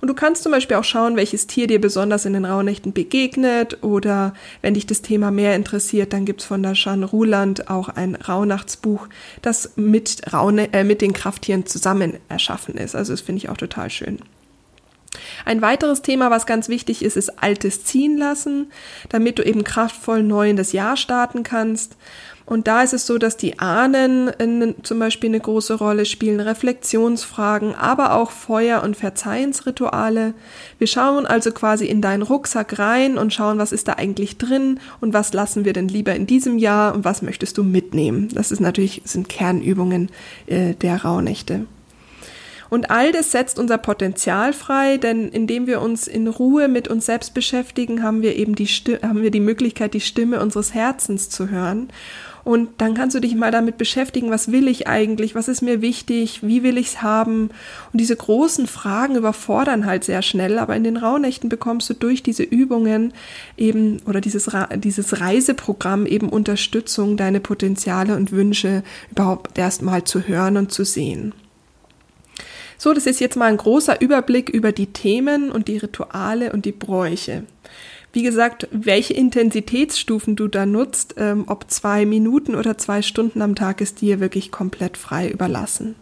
Und 0.00 0.08
du 0.08 0.14
kannst 0.14 0.42
zum 0.42 0.50
Beispiel 0.50 0.78
auch 0.78 0.84
schauen, 0.84 1.14
welches 1.14 1.46
Tier 1.46 1.68
dir 1.68 1.80
besonders 1.80 2.24
in 2.24 2.32
den 2.32 2.46
Rauhnächten 2.46 2.92
begegnet 2.92 3.84
oder 3.84 4.34
wenn 4.60 4.74
dich 4.74 4.86
das 4.86 5.02
Thema 5.02 5.30
mehr 5.30 5.54
interessiert, 5.54 6.12
dann 6.12 6.24
gibt's 6.24 6.44
von 6.44 6.60
der 6.62 6.72
Jeanne 6.72 7.04
Ruland 7.04 7.70
auch 7.70 7.88
ein 7.90 8.16
Rauhnachtsbuch, 8.16 9.06
das 9.42 9.74
mit, 9.76 10.32
Raune, 10.32 10.72
äh, 10.72 10.82
mit 10.84 11.02
den 11.02 11.12
Krafttieren 11.12 11.66
zusammen 11.66 12.14
erschaffen 12.28 12.78
ist. 12.78 12.96
Also 12.96 13.12
das 13.12 13.20
finde 13.20 13.38
ich 13.38 13.50
auch 13.50 13.58
total 13.58 13.90
schön. 13.90 14.18
Ein 15.44 15.62
weiteres 15.62 16.02
Thema, 16.02 16.30
was 16.30 16.46
ganz 16.46 16.68
wichtig 16.68 17.02
ist, 17.04 17.16
ist 17.16 17.42
Altes 17.42 17.84
ziehen 17.84 18.16
lassen, 18.16 18.72
damit 19.08 19.38
du 19.38 19.42
eben 19.42 19.64
kraftvoll 19.64 20.22
neu 20.22 20.50
in 20.50 20.56
das 20.56 20.72
Jahr 20.72 20.96
starten 20.96 21.42
kannst. 21.42 21.96
Und 22.44 22.66
da 22.66 22.82
ist 22.82 22.92
es 22.92 23.06
so, 23.06 23.18
dass 23.18 23.36
die 23.36 23.60
Ahnen 23.60 24.28
in, 24.28 24.74
zum 24.82 24.98
Beispiel 24.98 25.30
eine 25.30 25.40
große 25.40 25.74
Rolle 25.74 26.04
spielen, 26.04 26.40
Reflexionsfragen, 26.40 27.74
aber 27.74 28.14
auch 28.14 28.30
Feuer- 28.30 28.82
und 28.82 28.96
Verzeihensrituale. 28.96 30.34
Wir 30.78 30.86
schauen 30.86 31.24
also 31.24 31.52
quasi 31.52 31.86
in 31.86 32.02
deinen 32.02 32.22
Rucksack 32.22 32.78
rein 32.78 33.16
und 33.16 33.32
schauen, 33.32 33.58
was 33.58 33.72
ist 33.72 33.88
da 33.88 33.94
eigentlich 33.94 34.38
drin 34.38 34.80
und 35.00 35.14
was 35.14 35.32
lassen 35.32 35.64
wir 35.64 35.72
denn 35.72 35.88
lieber 35.88 36.14
in 36.14 36.26
diesem 36.26 36.58
Jahr 36.58 36.94
und 36.94 37.04
was 37.04 37.22
möchtest 37.22 37.58
du 37.58 37.64
mitnehmen. 37.64 38.28
Das 38.34 38.50
ist 38.50 38.60
natürlich, 38.60 39.02
sind 39.04 39.28
Kernübungen 39.28 40.10
äh, 40.46 40.74
der 40.74 41.04
Rauhnächte. 41.04 41.66
Und 42.72 42.90
all 42.90 43.12
das 43.12 43.32
setzt 43.32 43.58
unser 43.58 43.76
Potenzial 43.76 44.54
frei, 44.54 44.96
denn 44.96 45.28
indem 45.28 45.66
wir 45.66 45.82
uns 45.82 46.08
in 46.08 46.26
Ruhe 46.26 46.68
mit 46.68 46.88
uns 46.88 47.04
selbst 47.04 47.34
beschäftigen, 47.34 48.02
haben 48.02 48.22
wir 48.22 48.34
eben 48.34 48.54
die, 48.54 48.66
haben 49.02 49.20
wir 49.20 49.30
die 49.30 49.40
Möglichkeit, 49.40 49.92
die 49.92 50.00
Stimme 50.00 50.40
unseres 50.40 50.72
Herzens 50.72 51.28
zu 51.28 51.50
hören. 51.50 51.90
Und 52.44 52.70
dann 52.78 52.94
kannst 52.94 53.14
du 53.14 53.20
dich 53.20 53.34
mal 53.34 53.50
damit 53.50 53.76
beschäftigen, 53.76 54.30
was 54.30 54.52
will 54.52 54.68
ich 54.68 54.88
eigentlich, 54.88 55.34
was 55.34 55.48
ist 55.48 55.60
mir 55.60 55.82
wichtig, 55.82 56.40
wie 56.42 56.62
will 56.62 56.78
ich's 56.78 57.02
haben. 57.02 57.50
Und 57.92 58.00
diese 58.00 58.16
großen 58.16 58.66
Fragen 58.66 59.16
überfordern 59.16 59.84
halt 59.84 60.04
sehr 60.04 60.22
schnell, 60.22 60.58
aber 60.58 60.74
in 60.74 60.82
den 60.82 60.96
Rauhnächten 60.96 61.50
bekommst 61.50 61.90
du 61.90 61.94
durch 61.94 62.22
diese 62.22 62.42
Übungen 62.42 63.12
eben 63.58 64.00
oder 64.06 64.22
dieses, 64.22 64.48
dieses 64.76 65.20
Reiseprogramm 65.20 66.06
eben 66.06 66.30
Unterstützung, 66.30 67.18
deine 67.18 67.40
Potenziale 67.40 68.16
und 68.16 68.32
Wünsche 68.32 68.82
überhaupt 69.10 69.58
erstmal 69.58 70.04
zu 70.04 70.26
hören 70.26 70.56
und 70.56 70.72
zu 70.72 70.86
sehen. 70.86 71.34
So, 72.82 72.92
das 72.92 73.06
ist 73.06 73.20
jetzt 73.20 73.36
mal 73.36 73.44
ein 73.44 73.58
großer 73.58 74.00
Überblick 74.00 74.48
über 74.48 74.72
die 74.72 74.88
Themen 74.88 75.52
und 75.52 75.68
die 75.68 75.76
Rituale 75.76 76.52
und 76.52 76.64
die 76.64 76.72
Bräuche. 76.72 77.44
Wie 78.12 78.24
gesagt, 78.24 78.66
welche 78.72 79.14
Intensitätsstufen 79.14 80.34
du 80.34 80.48
da 80.48 80.66
nutzt, 80.66 81.14
ähm, 81.16 81.44
ob 81.46 81.70
zwei 81.70 82.04
Minuten 82.04 82.56
oder 82.56 82.76
zwei 82.78 83.00
Stunden 83.00 83.40
am 83.40 83.54
Tag, 83.54 83.80
ist 83.80 84.00
dir 84.00 84.18
wirklich 84.18 84.50
komplett 84.50 84.96
frei 84.96 85.30
überlassen. 85.30 85.94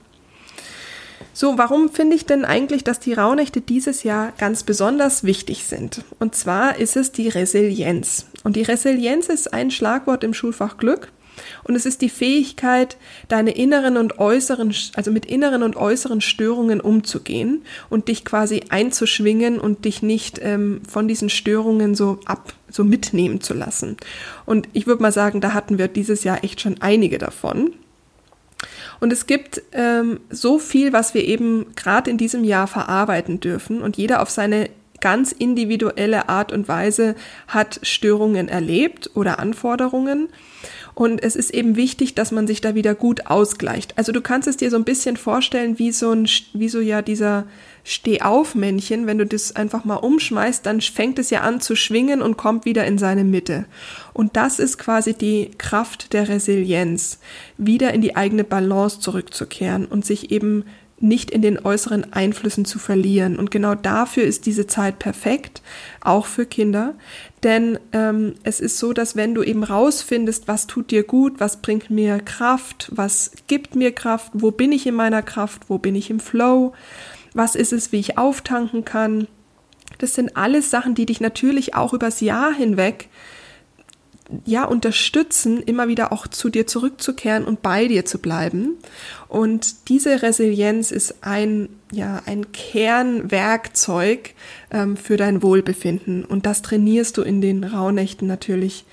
So, 1.35 1.59
warum 1.59 1.91
finde 1.91 2.17
ich 2.17 2.25
denn 2.25 2.47
eigentlich, 2.47 2.83
dass 2.83 2.99
die 2.99 3.13
Rauhnächte 3.13 3.61
dieses 3.61 4.03
Jahr 4.03 4.33
ganz 4.39 4.63
besonders 4.63 5.23
wichtig 5.23 5.67
sind? 5.67 6.03
Und 6.19 6.35
zwar 6.35 6.79
ist 6.79 6.97
es 6.97 7.13
die 7.13 7.29
Resilienz. 7.29 8.25
Und 8.43 8.57
die 8.57 8.63
Resilienz 8.63 9.27
ist 9.27 9.53
ein 9.53 9.71
Schlagwort 9.71 10.25
im 10.25 10.33
Schulfach 10.33 10.79
Glück. 10.79 11.13
Und 11.65 11.75
es 11.75 11.87
ist 11.87 12.03
die 12.03 12.09
Fähigkeit, 12.09 12.97
deine 13.29 13.53
inneren 13.53 13.97
und 13.97 14.19
äußeren, 14.19 14.75
also 14.95 15.11
mit 15.11 15.27
inneren 15.27 15.63
und 15.63 15.77
äußeren 15.77 16.21
Störungen 16.21 16.81
umzugehen 16.81 17.63
und 17.89 18.09
dich 18.09 18.25
quasi 18.25 18.65
einzuschwingen 18.69 19.59
und 19.59 19.85
dich 19.85 20.03
nicht 20.03 20.41
ähm, 20.43 20.81
von 20.89 21.09
diesen 21.09 21.29
Störungen 21.29 21.95
so 21.95 22.21
ab, 22.25 22.53
so 22.71 22.85
mitnehmen 22.85 23.41
zu 23.41 23.55
lassen. 23.55 23.97
Und 24.47 24.69
ich 24.73 24.87
würde 24.87 25.03
mal 25.03 25.13
sagen, 25.13 25.41
da 25.41 25.55
hatten 25.55 25.79
wir 25.79 25.89
dieses 25.89 26.25
Jahr 26.25 26.45
echt 26.45 26.61
schon 26.61 26.77
einige 26.81 27.19
davon. 27.19 27.73
Und 29.01 29.13
es 29.13 29.27
gibt 29.27 29.63
ähm, 29.73 30.21
so 30.29 30.59
viel, 30.59 30.93
was 30.93 31.15
wir 31.15 31.25
eben 31.25 31.75
gerade 31.75 32.11
in 32.11 32.19
diesem 32.19 32.45
Jahr 32.45 32.67
verarbeiten 32.67 33.41
dürfen 33.41 33.81
und 33.81 33.97
jeder 33.97 34.21
auf 34.21 34.31
seine 34.31 34.69
ganz 35.01 35.33
individuelle 35.33 36.29
Art 36.29 36.53
und 36.53 36.69
Weise 36.69 37.15
hat 37.49 37.81
Störungen 37.83 38.49
erlebt 38.49 39.11
oder 39.15 39.39
Anforderungen. 39.39 40.29
Und 40.95 41.23
es 41.23 41.37
ist 41.37 41.51
eben 41.51 41.77
wichtig, 41.77 42.15
dass 42.15 42.33
man 42.33 42.47
sich 42.47 42.61
da 42.61 42.75
wieder 42.75 42.95
gut 42.95 43.27
ausgleicht. 43.27 43.97
Also 43.97 44.13
du 44.13 44.21
kannst 44.21 44.49
es 44.49 44.57
dir 44.57 44.71
so 44.71 44.77
ein 44.77 44.85
bisschen 44.85 45.17
vorstellen, 45.17 45.79
wie 45.79 45.93
so 45.93 46.11
ein, 46.11 46.29
wie 46.53 46.69
so 46.69 46.81
ja 46.81 47.01
dieser 47.01 47.47
Stehaufmännchen. 47.85 49.07
Wenn 49.07 49.19
du 49.19 49.25
das 49.25 49.57
einfach 49.57 49.85
mal 49.85 49.97
umschmeißt, 49.97 50.67
dann 50.67 50.81
fängt 50.81 51.19
es 51.19 51.31
ja 51.31 51.41
an 51.41 51.61
zu 51.61 51.77
schwingen 51.77 52.21
und 52.21 52.37
kommt 52.37 52.65
wieder 52.65 52.85
in 52.85 52.99
seine 52.99 53.25
Mitte. 53.25 53.65
Und 54.13 54.37
das 54.37 54.59
ist 54.59 54.79
quasi 54.79 55.15
die 55.15 55.53
Kraft 55.57 56.13
der 56.13 56.29
Resilienz, 56.29 57.19
wieder 57.57 57.95
in 57.95 58.03
die 58.03 58.17
eigene 58.17 58.45
Balance 58.45 59.01
zurückzukehren 59.01 59.87
und 59.87 60.05
sich 60.05 60.31
eben 60.31 60.65
nicht 61.01 61.31
in 61.31 61.41
den 61.41 61.59
äußeren 61.59 62.13
Einflüssen 62.13 62.65
zu 62.65 62.79
verlieren. 62.79 63.39
Und 63.39 63.51
genau 63.51 63.75
dafür 63.75 64.25
ist 64.25 64.47
diese 64.47 64.67
Zeit 64.67 64.99
perfekt, 64.99 65.63
auch 66.01 66.27
für 66.27 66.45
Kinder. 66.45 66.95
Denn 67.43 67.79
ähm, 67.93 68.35
es 68.43 68.61
ist 68.61 68.79
so, 68.79 68.93
dass 68.93 69.17
wenn 69.17 69.35
du 69.35 69.43
eben 69.43 69.65
rausfindest, 69.65 70.47
was 70.47 70.67
tut 70.67 70.91
dir 70.91 71.03
gut, 71.03 71.41
was 71.41 71.63
bringt 71.63 71.91
mir 71.91 72.21
Kraft, 72.21 72.91
was 72.93 73.33
gibt 73.47 73.75
mir 73.75 73.93
Kraft, 73.93 74.33
wo 74.35 74.51
bin 74.51 74.73
ich 74.73 74.87
in 74.87 74.95
meiner 74.95 75.23
Kraft, 75.23 75.63
wo 75.69 75.79
bin 75.79 75.95
ich 75.95 76.11
im 76.11 76.21
Flow, 76.21 76.75
was 77.33 77.55
ist 77.55 77.73
es, 77.73 77.93
wie 77.93 78.01
ich 78.01 78.19
auftanken 78.19 78.85
kann. 78.85 79.27
Das 79.99 80.15
sind 80.15 80.37
alles 80.37 80.71
Sachen, 80.71 80.95
die 80.95 81.07
dich 81.07 81.21
natürlich 81.21 81.75
auch 81.75 81.95
übers 81.95 82.21
Jahr 82.21 82.53
hinweg 82.53 83.09
ja 84.45 84.65
unterstützen, 84.65 85.63
immer 85.63 85.89
wieder 85.89 86.13
auch 86.13 86.27
zu 86.27 86.49
dir 86.49 86.67
zurückzukehren 86.67 87.45
und 87.45 87.63
bei 87.63 87.89
dir 87.89 88.05
zu 88.05 88.19
bleiben. 88.19 88.79
Und 89.29 89.89
diese 89.89 90.23
Resilienz 90.23 90.91
ist 90.91 91.17
ein 91.23 91.69
ja 91.93 92.23
ein 92.27 92.53
Kernwerkzeug 92.53 94.35
ähm, 94.71 94.97
für 94.97 95.17
dein 95.17 95.43
Wohlbefinden. 95.43 96.25
Und 96.25 96.47
das 96.47 96.63
trainierst 96.63 97.17
du 97.17 97.23
in 97.23 97.41
den 97.41 97.65
Rauhnächten 97.65 98.29
natürlich 98.29 98.85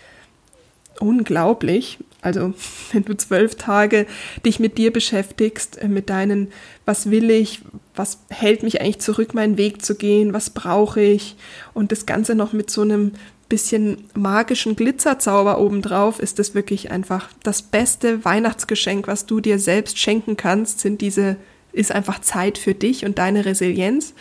unglaublich. 1.00 2.00
Also 2.21 2.54
wenn 2.91 3.06
du 3.06 3.15
zwölf 3.15 3.56
Tage 3.56 4.08
dich 4.45 4.60
mit 4.60 4.78
dir 4.78 4.91
beschäftigst, 4.91 5.78
äh, 5.78 5.88
mit 5.88 6.10
deinen, 6.10 6.50
was 6.86 7.12
will 7.12 7.30
ich, 7.30 7.62
was 7.95 8.19
hält 8.30 8.63
mich 8.63 8.82
eigentlich 8.82 9.00
zurück, 9.00 9.34
meinen 9.34 9.58
Weg 9.58 9.84
zu 9.84 9.95
gehen, 9.95 10.34
was 10.34 10.50
brauche 10.50 11.02
ich 11.02 11.36
und 11.73 11.91
das 11.91 12.06
Ganze 12.06 12.36
noch 12.36 12.54
mit 12.54 12.69
so 12.69 12.82
einem 12.82 13.13
bisschen 13.49 14.05
magischen 14.13 14.75
Glitzerzauber 14.75 15.60
obendrauf, 15.60 16.19
ist 16.19 16.39
das 16.39 16.53
wirklich 16.53 16.91
einfach 16.91 17.29
das 17.43 17.62
beste 17.62 18.25
Weihnachtsgeschenk, 18.25 19.07
was 19.07 19.25
du 19.25 19.39
dir 19.39 19.60
selbst 19.60 19.99
schenken 19.99 20.38
kannst, 20.38 20.79
sind 20.79 21.01
diese 21.01 21.38
ist 21.77 21.91
einfach 21.91 22.19
Zeit 22.21 22.57
für 22.57 22.73
dich 22.73 23.05
und 23.05 23.19
deine 23.19 23.45
Resilienz. 23.45 24.13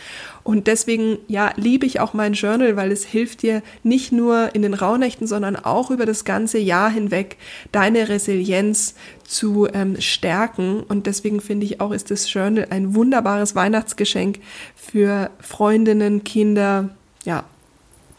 Und 0.43 0.67
deswegen, 0.67 1.19
ja, 1.27 1.53
liebe 1.57 1.87
ich 1.87 2.01
auch 2.01 2.13
mein 2.13 2.35
Journal, 2.35 2.77
weil 2.77 2.93
es 2.93 3.05
hilft 3.05 3.43
dir 3.43 3.63
nicht 3.83 4.13
nur 4.13 4.55
in 4.55 4.63
den 4.63 4.75
Rauhnächten, 4.75 5.27
sondern 5.27 5.57
auch 5.57 5.91
über 5.91 6.07
das 6.07 6.25
ganze 6.25 6.59
Jahr 6.59 6.91
hinweg 6.91 7.39
deine 7.73 8.09
Resilienz 8.09 8.95
zu 9.25 9.67
ähm, 9.73 10.01
stärken. 10.01 10.83
Und 10.83 11.07
deswegen 11.07 11.41
finde 11.41 11.67
ich 11.67 11.81
auch, 11.81 11.93
ist 11.93 12.11
das 12.11 12.31
Journal 12.33 12.69
ein 12.71 12.95
wunderbares 12.95 13.55
Weihnachtsgeschenk 13.55 14.39
für 14.77 15.31
Freundinnen, 15.41 16.25
Kinder, 16.25 16.91
ja, 17.25 17.45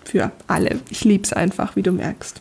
für 0.08 0.32
alle. 0.48 0.80
Ich 0.90 1.04
liebe 1.04 1.24
es 1.24 1.34
einfach, 1.34 1.76
wie 1.76 1.84
du 1.84 1.92
merkst. 1.92 2.40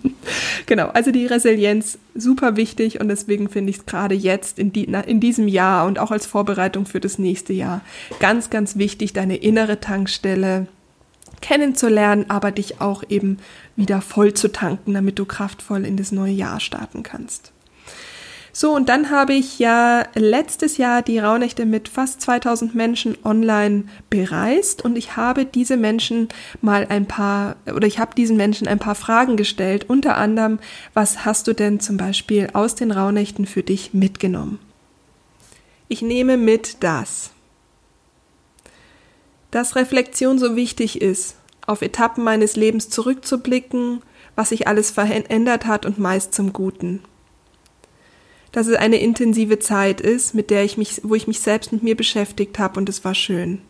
genau, 0.66 0.88
also 0.88 1.10
die 1.10 1.26
Resilienz 1.26 1.98
super 2.14 2.56
wichtig 2.56 3.00
und 3.00 3.08
deswegen 3.08 3.48
finde 3.48 3.70
ich 3.70 3.78
es 3.78 3.86
gerade 3.86 4.14
jetzt 4.14 4.58
in, 4.58 4.72
die, 4.72 4.84
in 4.84 5.20
diesem 5.20 5.48
Jahr 5.48 5.86
und 5.86 5.98
auch 5.98 6.10
als 6.10 6.26
Vorbereitung 6.26 6.86
für 6.86 7.00
das 7.00 7.18
nächste 7.18 7.52
Jahr 7.52 7.80
ganz, 8.18 8.50
ganz 8.50 8.76
wichtig, 8.76 9.12
deine 9.12 9.36
innere 9.36 9.80
Tankstelle 9.80 10.66
kennenzulernen, 11.40 12.26
aber 12.28 12.52
dich 12.52 12.80
auch 12.80 13.02
eben 13.08 13.38
wieder 13.76 14.02
voll 14.02 14.34
zu 14.34 14.52
tanken, 14.52 14.94
damit 14.94 15.18
du 15.18 15.24
kraftvoll 15.24 15.84
in 15.84 15.96
das 15.96 16.12
neue 16.12 16.32
Jahr 16.32 16.60
starten 16.60 17.02
kannst. 17.02 17.52
So, 18.52 18.74
und 18.74 18.88
dann 18.88 19.10
habe 19.10 19.32
ich 19.32 19.58
ja 19.58 20.04
letztes 20.14 20.76
Jahr 20.76 21.02
die 21.02 21.18
Rauhnächte 21.18 21.66
mit 21.66 21.88
fast 21.88 22.20
2000 22.20 22.74
Menschen 22.74 23.16
online 23.24 23.84
bereist. 24.08 24.84
Und 24.84 24.98
ich 24.98 25.16
habe 25.16 25.44
diese 25.44 25.76
Menschen 25.76 26.28
mal 26.60 26.86
ein 26.88 27.06
paar, 27.06 27.56
oder 27.74 27.86
ich 27.86 27.98
habe 27.98 28.14
diesen 28.14 28.36
Menschen 28.36 28.66
ein 28.66 28.80
paar 28.80 28.96
Fragen 28.96 29.36
gestellt, 29.36 29.88
unter 29.88 30.16
anderem, 30.16 30.58
was 30.94 31.24
hast 31.24 31.46
du 31.46 31.52
denn 31.52 31.78
zum 31.80 31.96
Beispiel 31.96 32.48
aus 32.52 32.74
den 32.74 32.90
Rauhnächten 32.90 33.46
für 33.46 33.62
dich 33.62 33.94
mitgenommen? 33.94 34.58
Ich 35.88 36.02
nehme 36.02 36.36
mit 36.36 36.82
das, 36.82 37.30
dass 39.50 39.76
Reflexion 39.76 40.38
so 40.38 40.56
wichtig 40.56 41.00
ist, 41.00 41.36
auf 41.66 41.82
Etappen 41.82 42.24
meines 42.24 42.56
Lebens 42.56 42.90
zurückzublicken, 42.90 44.02
was 44.36 44.50
sich 44.50 44.66
alles 44.66 44.90
verändert 44.90 45.66
hat 45.66 45.86
und 45.86 45.98
meist 45.98 46.34
zum 46.34 46.52
Guten 46.52 47.00
dass 48.52 48.66
es 48.66 48.76
eine 48.76 49.00
intensive 49.00 49.58
Zeit 49.58 50.00
ist, 50.00 50.34
mit 50.34 50.50
der 50.50 50.64
ich 50.64 50.76
mich, 50.76 51.00
wo 51.04 51.14
ich 51.14 51.26
mich 51.26 51.40
selbst 51.40 51.72
mit 51.72 51.82
mir 51.82 51.96
beschäftigt 51.96 52.58
habe 52.58 52.78
und 52.78 52.88
es 52.88 53.04
war 53.04 53.14
schön. 53.14 53.60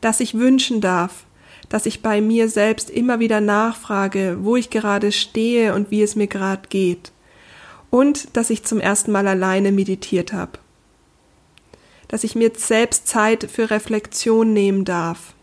Dass 0.00 0.20
ich 0.20 0.34
wünschen 0.34 0.80
darf, 0.80 1.24
dass 1.68 1.86
ich 1.86 2.02
bei 2.02 2.20
mir 2.20 2.48
selbst 2.48 2.90
immer 2.90 3.18
wieder 3.18 3.40
nachfrage, 3.40 4.38
wo 4.42 4.56
ich 4.56 4.68
gerade 4.68 5.10
stehe 5.10 5.74
und 5.74 5.90
wie 5.90 6.02
es 6.02 6.16
mir 6.16 6.26
gerade 6.26 6.68
geht. 6.68 7.12
Und 7.88 8.36
dass 8.36 8.50
ich 8.50 8.64
zum 8.64 8.80
ersten 8.80 9.12
Mal 9.12 9.26
alleine 9.26 9.72
meditiert 9.72 10.32
habe. 10.32 10.58
Dass 12.08 12.24
ich 12.24 12.34
mir 12.34 12.50
selbst 12.54 13.06
Zeit 13.06 13.50
für 13.50 13.70
Reflexion 13.70 14.52
nehmen 14.52 14.84
darf. 14.84 15.34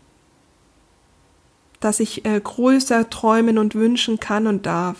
Dass 1.80 1.98
ich 1.98 2.24
äh, 2.24 2.40
größer 2.40 3.10
träumen 3.10 3.58
und 3.58 3.74
wünschen 3.74 4.20
kann 4.20 4.46
und 4.46 4.66
darf 4.66 4.98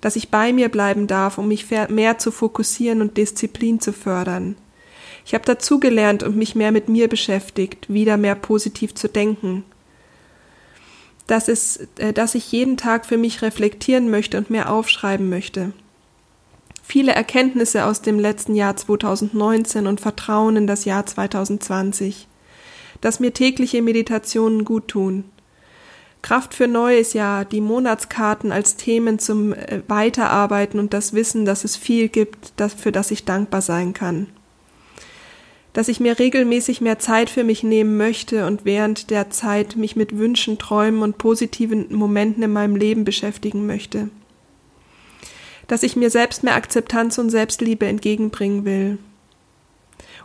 dass 0.00 0.16
ich 0.16 0.30
bei 0.30 0.52
mir 0.52 0.68
bleiben 0.68 1.06
darf, 1.06 1.38
um 1.38 1.48
mich 1.48 1.66
mehr 1.70 2.18
zu 2.18 2.30
fokussieren 2.30 3.02
und 3.02 3.16
Disziplin 3.16 3.80
zu 3.80 3.92
fördern. 3.92 4.56
Ich 5.24 5.34
habe 5.34 5.44
dazugelernt 5.44 6.22
und 6.22 6.36
mich 6.36 6.54
mehr 6.54 6.72
mit 6.72 6.88
mir 6.88 7.08
beschäftigt, 7.08 7.92
wieder 7.92 8.16
mehr 8.16 8.34
positiv 8.34 8.94
zu 8.94 9.08
denken. 9.08 9.64
Dass, 11.26 11.48
es, 11.48 11.88
äh, 11.98 12.14
dass 12.14 12.34
ich 12.34 12.50
jeden 12.50 12.78
Tag 12.78 13.04
für 13.04 13.18
mich 13.18 13.42
reflektieren 13.42 14.10
möchte 14.10 14.38
und 14.38 14.48
mehr 14.48 14.72
aufschreiben 14.72 15.28
möchte. 15.28 15.72
Viele 16.82 17.12
Erkenntnisse 17.12 17.84
aus 17.84 18.00
dem 18.00 18.18
letzten 18.18 18.54
Jahr 18.54 18.76
2019 18.76 19.86
und 19.86 20.00
Vertrauen 20.00 20.56
in 20.56 20.66
das 20.66 20.86
Jahr 20.86 21.04
2020. 21.04 22.26
Dass 23.02 23.20
mir 23.20 23.34
tägliche 23.34 23.82
Meditationen 23.82 24.64
gut 24.64 24.88
tun 24.88 25.24
Kraft 26.22 26.54
für 26.54 26.66
Neues 26.66 27.12
Jahr, 27.12 27.44
die 27.44 27.60
Monatskarten 27.60 28.52
als 28.52 28.76
Themen 28.76 29.18
zum 29.18 29.52
äh, 29.52 29.82
Weiterarbeiten 29.86 30.80
und 30.80 30.92
das 30.92 31.12
Wissen, 31.12 31.44
dass 31.44 31.64
es 31.64 31.76
viel 31.76 32.08
gibt, 32.08 32.52
für 32.76 32.92
das 32.92 33.10
ich 33.10 33.24
dankbar 33.24 33.62
sein 33.62 33.92
kann. 33.92 34.26
Dass 35.72 35.88
ich 35.88 36.00
mir 36.00 36.18
regelmäßig 36.18 36.80
mehr 36.80 36.98
Zeit 36.98 37.30
für 37.30 37.44
mich 37.44 37.62
nehmen 37.62 37.96
möchte 37.96 38.46
und 38.46 38.64
während 38.64 39.10
der 39.10 39.30
Zeit 39.30 39.76
mich 39.76 39.94
mit 39.94 40.18
Wünschen, 40.18 40.58
Träumen 40.58 41.02
und 41.02 41.18
positiven 41.18 41.94
Momenten 41.94 42.42
in 42.42 42.52
meinem 42.52 42.74
Leben 42.74 43.04
beschäftigen 43.04 43.66
möchte. 43.66 44.08
Dass 45.68 45.82
ich 45.82 45.94
mir 45.94 46.10
selbst 46.10 46.42
mehr 46.42 46.56
Akzeptanz 46.56 47.18
und 47.18 47.30
Selbstliebe 47.30 47.86
entgegenbringen 47.86 48.64
will 48.64 48.98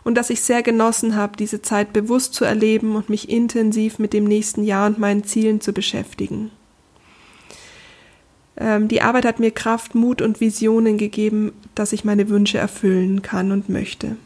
und 0.04 0.14
dass 0.14 0.30
ich 0.30 0.42
sehr 0.42 0.62
genossen 0.62 1.16
habe, 1.16 1.36
diese 1.36 1.62
Zeit 1.62 1.92
bewusst 1.92 2.34
zu 2.34 2.44
erleben 2.44 2.94
und 2.94 3.08
mich 3.08 3.28
intensiv 3.28 3.98
mit 3.98 4.12
dem 4.12 4.24
nächsten 4.24 4.62
Jahr 4.62 4.86
und 4.86 4.98
meinen 4.98 5.24
Zielen 5.24 5.60
zu 5.60 5.72
beschäftigen. 5.72 6.50
Ähm, 8.56 8.86
die 8.88 9.02
Arbeit 9.02 9.24
hat 9.24 9.40
mir 9.40 9.50
Kraft, 9.50 9.94
Mut 9.94 10.22
und 10.22 10.40
Visionen 10.40 10.98
gegeben, 10.98 11.52
dass 11.74 11.92
ich 11.92 12.04
meine 12.04 12.28
Wünsche 12.28 12.58
erfüllen 12.58 13.22
kann 13.22 13.50
und 13.50 13.68
möchte. 13.68 14.16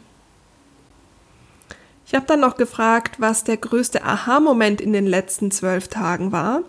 Ich 2.05 2.15
habe 2.15 2.25
dann 2.25 2.39
noch 2.39 2.57
gefragt, 2.57 3.19
was 3.19 3.43
der 3.43 3.57
größte 3.57 4.03
Aha-Moment 4.03 4.81
in 4.81 4.93
den 4.93 5.05
letzten 5.05 5.51
zwölf 5.51 5.87
Tagen 5.87 6.31
war. 6.31 6.63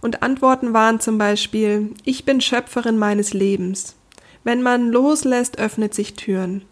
Und 0.00 0.22
Antworten 0.22 0.72
waren 0.74 1.00
zum 1.00 1.18
Beispiel, 1.18 1.94
ich 2.04 2.24
bin 2.24 2.40
Schöpferin 2.40 2.98
meines 2.98 3.32
Lebens. 3.32 3.96
Wenn 4.44 4.62
man 4.62 4.90
loslässt, 4.90 5.58
öffnet 5.58 5.94
sich 5.94 6.14
Türen. 6.14 6.62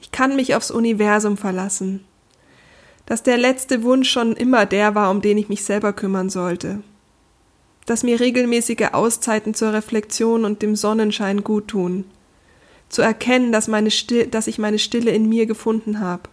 Ich 0.00 0.12
kann 0.12 0.36
mich 0.36 0.54
aufs 0.54 0.70
Universum 0.70 1.36
verlassen. 1.36 2.04
Dass 3.06 3.22
der 3.22 3.38
letzte 3.38 3.82
Wunsch 3.82 4.10
schon 4.10 4.34
immer 4.34 4.66
der 4.66 4.94
war, 4.94 5.10
um 5.10 5.20
den 5.20 5.38
ich 5.38 5.48
mich 5.48 5.64
selber 5.64 5.92
kümmern 5.92 6.30
sollte. 6.30 6.80
Dass 7.86 8.02
mir 8.02 8.20
regelmäßige 8.20 8.88
Auszeiten 8.92 9.54
zur 9.54 9.72
Reflexion 9.72 10.44
und 10.44 10.62
dem 10.62 10.76
Sonnenschein 10.76 11.42
gut 11.42 11.68
tun. 11.68 12.04
Zu 12.88 13.02
erkennen, 13.02 13.52
dass, 13.52 13.68
meine 13.68 13.90
dass 14.30 14.46
ich 14.46 14.58
meine 14.58 14.78
Stille 14.78 15.10
in 15.10 15.28
mir 15.28 15.46
gefunden 15.46 16.00
habe. 16.00 16.24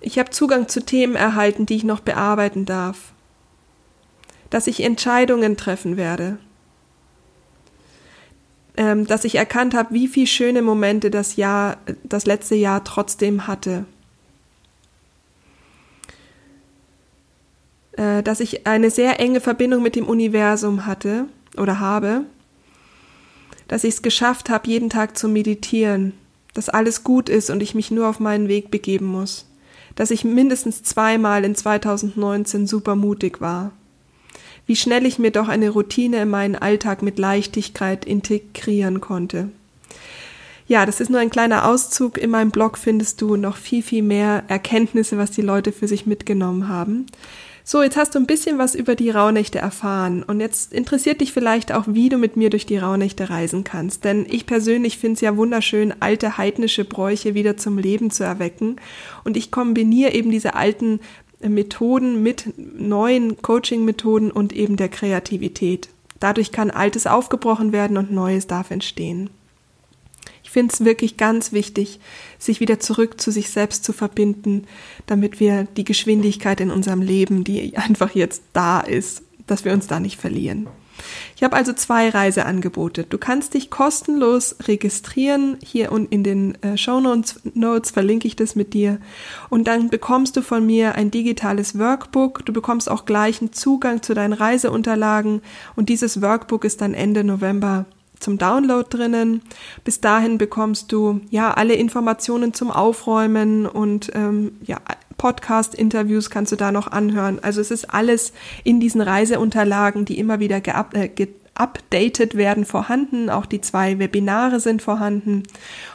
Ich 0.00 0.18
habe 0.18 0.30
Zugang 0.30 0.68
zu 0.68 0.84
Themen 0.84 1.14
erhalten, 1.14 1.64
die 1.64 1.76
ich 1.76 1.84
noch 1.84 2.00
bearbeiten 2.00 2.66
darf. 2.66 3.12
Dass 4.50 4.66
ich 4.66 4.82
Entscheidungen 4.82 5.56
treffen 5.56 5.96
werde, 5.96 6.38
ähm, 8.76 9.06
dass 9.06 9.24
ich 9.24 9.36
erkannt 9.36 9.74
habe, 9.74 9.94
wie 9.94 10.08
viele 10.08 10.26
schöne 10.26 10.62
Momente 10.62 11.10
das 11.10 11.36
Jahr, 11.36 11.76
das 12.02 12.26
letzte 12.26 12.56
Jahr 12.56 12.82
trotzdem 12.82 13.46
hatte. 13.46 13.84
Äh, 17.92 18.22
dass 18.22 18.40
ich 18.40 18.66
eine 18.66 18.90
sehr 18.90 19.20
enge 19.20 19.40
Verbindung 19.40 19.82
mit 19.82 19.94
dem 19.94 20.06
Universum 20.06 20.86
hatte 20.86 21.26
oder 21.56 21.78
habe. 21.78 22.22
Dass 23.68 23.84
ich 23.84 23.94
es 23.94 24.02
geschafft 24.02 24.50
habe, 24.50 24.68
jeden 24.68 24.90
Tag 24.90 25.16
zu 25.16 25.28
meditieren. 25.28 26.12
Dass 26.52 26.68
alles 26.68 27.04
gut 27.04 27.28
ist 27.28 27.50
und 27.50 27.62
ich 27.62 27.74
mich 27.74 27.90
nur 27.90 28.08
auf 28.08 28.18
meinen 28.18 28.48
Weg 28.48 28.70
begeben 28.70 29.06
muss. 29.06 29.46
Dass 29.94 30.10
ich 30.10 30.24
mindestens 30.24 30.82
zweimal 30.82 31.44
in 31.44 31.54
2019 31.54 32.66
super 32.66 32.96
mutig 32.96 33.40
war 33.40 33.70
wie 34.66 34.76
schnell 34.76 35.06
ich 35.06 35.18
mir 35.18 35.30
doch 35.30 35.48
eine 35.48 35.70
Routine 35.70 36.22
in 36.22 36.30
meinen 36.30 36.56
Alltag 36.56 37.02
mit 37.02 37.18
Leichtigkeit 37.18 38.04
integrieren 38.04 39.00
konnte. 39.00 39.50
Ja, 40.66 40.86
das 40.86 41.00
ist 41.00 41.10
nur 41.10 41.20
ein 41.20 41.30
kleiner 41.30 41.68
Auszug. 41.68 42.16
In 42.16 42.30
meinem 42.30 42.50
Blog 42.50 42.78
findest 42.78 43.20
du 43.20 43.36
noch 43.36 43.56
viel, 43.56 43.82
viel 43.82 44.02
mehr 44.02 44.44
Erkenntnisse, 44.48 45.18
was 45.18 45.30
die 45.30 45.42
Leute 45.42 45.72
für 45.72 45.88
sich 45.88 46.06
mitgenommen 46.06 46.68
haben. 46.68 47.06
So, 47.66 47.82
jetzt 47.82 47.96
hast 47.96 48.14
du 48.14 48.18
ein 48.18 48.26
bisschen 48.26 48.58
was 48.58 48.74
über 48.74 48.94
die 48.94 49.08
Rauhnächte 49.08 49.58
erfahren 49.58 50.22
und 50.22 50.40
jetzt 50.40 50.74
interessiert 50.74 51.22
dich 51.22 51.32
vielleicht 51.32 51.72
auch, 51.72 51.84
wie 51.86 52.10
du 52.10 52.18
mit 52.18 52.36
mir 52.36 52.50
durch 52.50 52.66
die 52.66 52.76
Rauhnächte 52.76 53.30
reisen 53.30 53.64
kannst. 53.64 54.04
Denn 54.04 54.26
ich 54.28 54.44
persönlich 54.44 54.98
finde 54.98 55.14
es 55.14 55.22
ja 55.22 55.38
wunderschön, 55.38 55.94
alte 56.00 56.36
heidnische 56.36 56.84
Bräuche 56.84 57.32
wieder 57.32 57.56
zum 57.56 57.78
Leben 57.78 58.10
zu 58.10 58.22
erwecken 58.22 58.76
und 59.24 59.38
ich 59.38 59.50
kombiniere 59.50 60.12
eben 60.12 60.30
diese 60.30 60.54
alten 60.54 61.00
Methoden 61.48 62.22
mit 62.22 62.54
neuen 62.56 63.40
Coaching-Methoden 63.42 64.30
und 64.30 64.52
eben 64.52 64.76
der 64.76 64.88
Kreativität. 64.88 65.88
Dadurch 66.20 66.52
kann 66.52 66.70
Altes 66.70 67.06
aufgebrochen 67.06 67.72
werden 67.72 67.96
und 67.96 68.12
Neues 68.12 68.46
darf 68.46 68.70
entstehen. 68.70 69.30
Ich 70.42 70.50
finde 70.50 70.72
es 70.72 70.84
wirklich 70.84 71.16
ganz 71.16 71.52
wichtig, 71.52 72.00
sich 72.38 72.60
wieder 72.60 72.78
zurück 72.78 73.20
zu 73.20 73.30
sich 73.30 73.50
selbst 73.50 73.84
zu 73.84 73.92
verbinden, 73.92 74.66
damit 75.06 75.40
wir 75.40 75.64
die 75.64 75.84
Geschwindigkeit 75.84 76.60
in 76.60 76.70
unserem 76.70 77.02
Leben, 77.02 77.44
die 77.44 77.76
einfach 77.76 78.14
jetzt 78.14 78.42
da 78.52 78.80
ist, 78.80 79.22
dass 79.46 79.64
wir 79.64 79.72
uns 79.72 79.86
da 79.86 80.00
nicht 80.00 80.20
verlieren. 80.20 80.68
Ich 81.36 81.42
habe 81.42 81.56
also 81.56 81.72
zwei 81.72 82.08
Reiseangebote. 82.08 83.04
Du 83.04 83.18
kannst 83.18 83.54
dich 83.54 83.70
kostenlos 83.70 84.56
registrieren. 84.66 85.58
Hier 85.64 85.92
und 85.92 86.12
in 86.12 86.22
den 86.22 86.62
äh, 86.62 86.76
Show 86.76 87.00
Notes 87.00 87.90
verlinke 87.90 88.28
ich 88.28 88.36
das 88.36 88.54
mit 88.54 88.74
dir. 88.74 88.98
Und 89.50 89.66
dann 89.66 89.90
bekommst 89.90 90.36
du 90.36 90.42
von 90.42 90.64
mir 90.64 90.94
ein 90.94 91.10
digitales 91.10 91.78
Workbook. 91.78 92.44
Du 92.46 92.52
bekommst 92.52 92.90
auch 92.90 93.04
gleich 93.04 93.40
einen 93.40 93.52
Zugang 93.52 94.02
zu 94.02 94.14
deinen 94.14 94.32
Reiseunterlagen. 94.32 95.42
Und 95.76 95.88
dieses 95.88 96.22
Workbook 96.22 96.64
ist 96.64 96.80
dann 96.80 96.94
Ende 96.94 97.24
November 97.24 97.86
zum 98.24 98.38
Download 98.38 98.86
drinnen. 98.88 99.42
Bis 99.84 100.00
dahin 100.00 100.38
bekommst 100.38 100.90
du 100.90 101.20
ja 101.30 101.52
alle 101.52 101.74
Informationen 101.74 102.54
zum 102.54 102.70
Aufräumen 102.70 103.66
und 103.66 104.10
ähm, 104.14 104.52
ja 104.64 104.78
Podcast-Interviews 105.16 106.28
kannst 106.28 106.52
du 106.52 106.56
da 106.56 106.72
noch 106.72 106.88
anhören. 106.88 107.38
Also 107.40 107.60
es 107.60 107.70
ist 107.70 107.94
alles 107.94 108.32
in 108.64 108.80
diesen 108.80 109.00
Reiseunterlagen, 109.00 110.04
die 110.04 110.18
immer 110.18 110.40
wieder 110.40 110.60
geab 110.60 110.94
äh, 110.94 111.08
geupdatet 111.54 112.36
werden, 112.36 112.64
vorhanden. 112.64 113.30
Auch 113.30 113.46
die 113.46 113.60
zwei 113.60 113.98
Webinare 113.98 114.60
sind 114.60 114.82
vorhanden. 114.82 115.44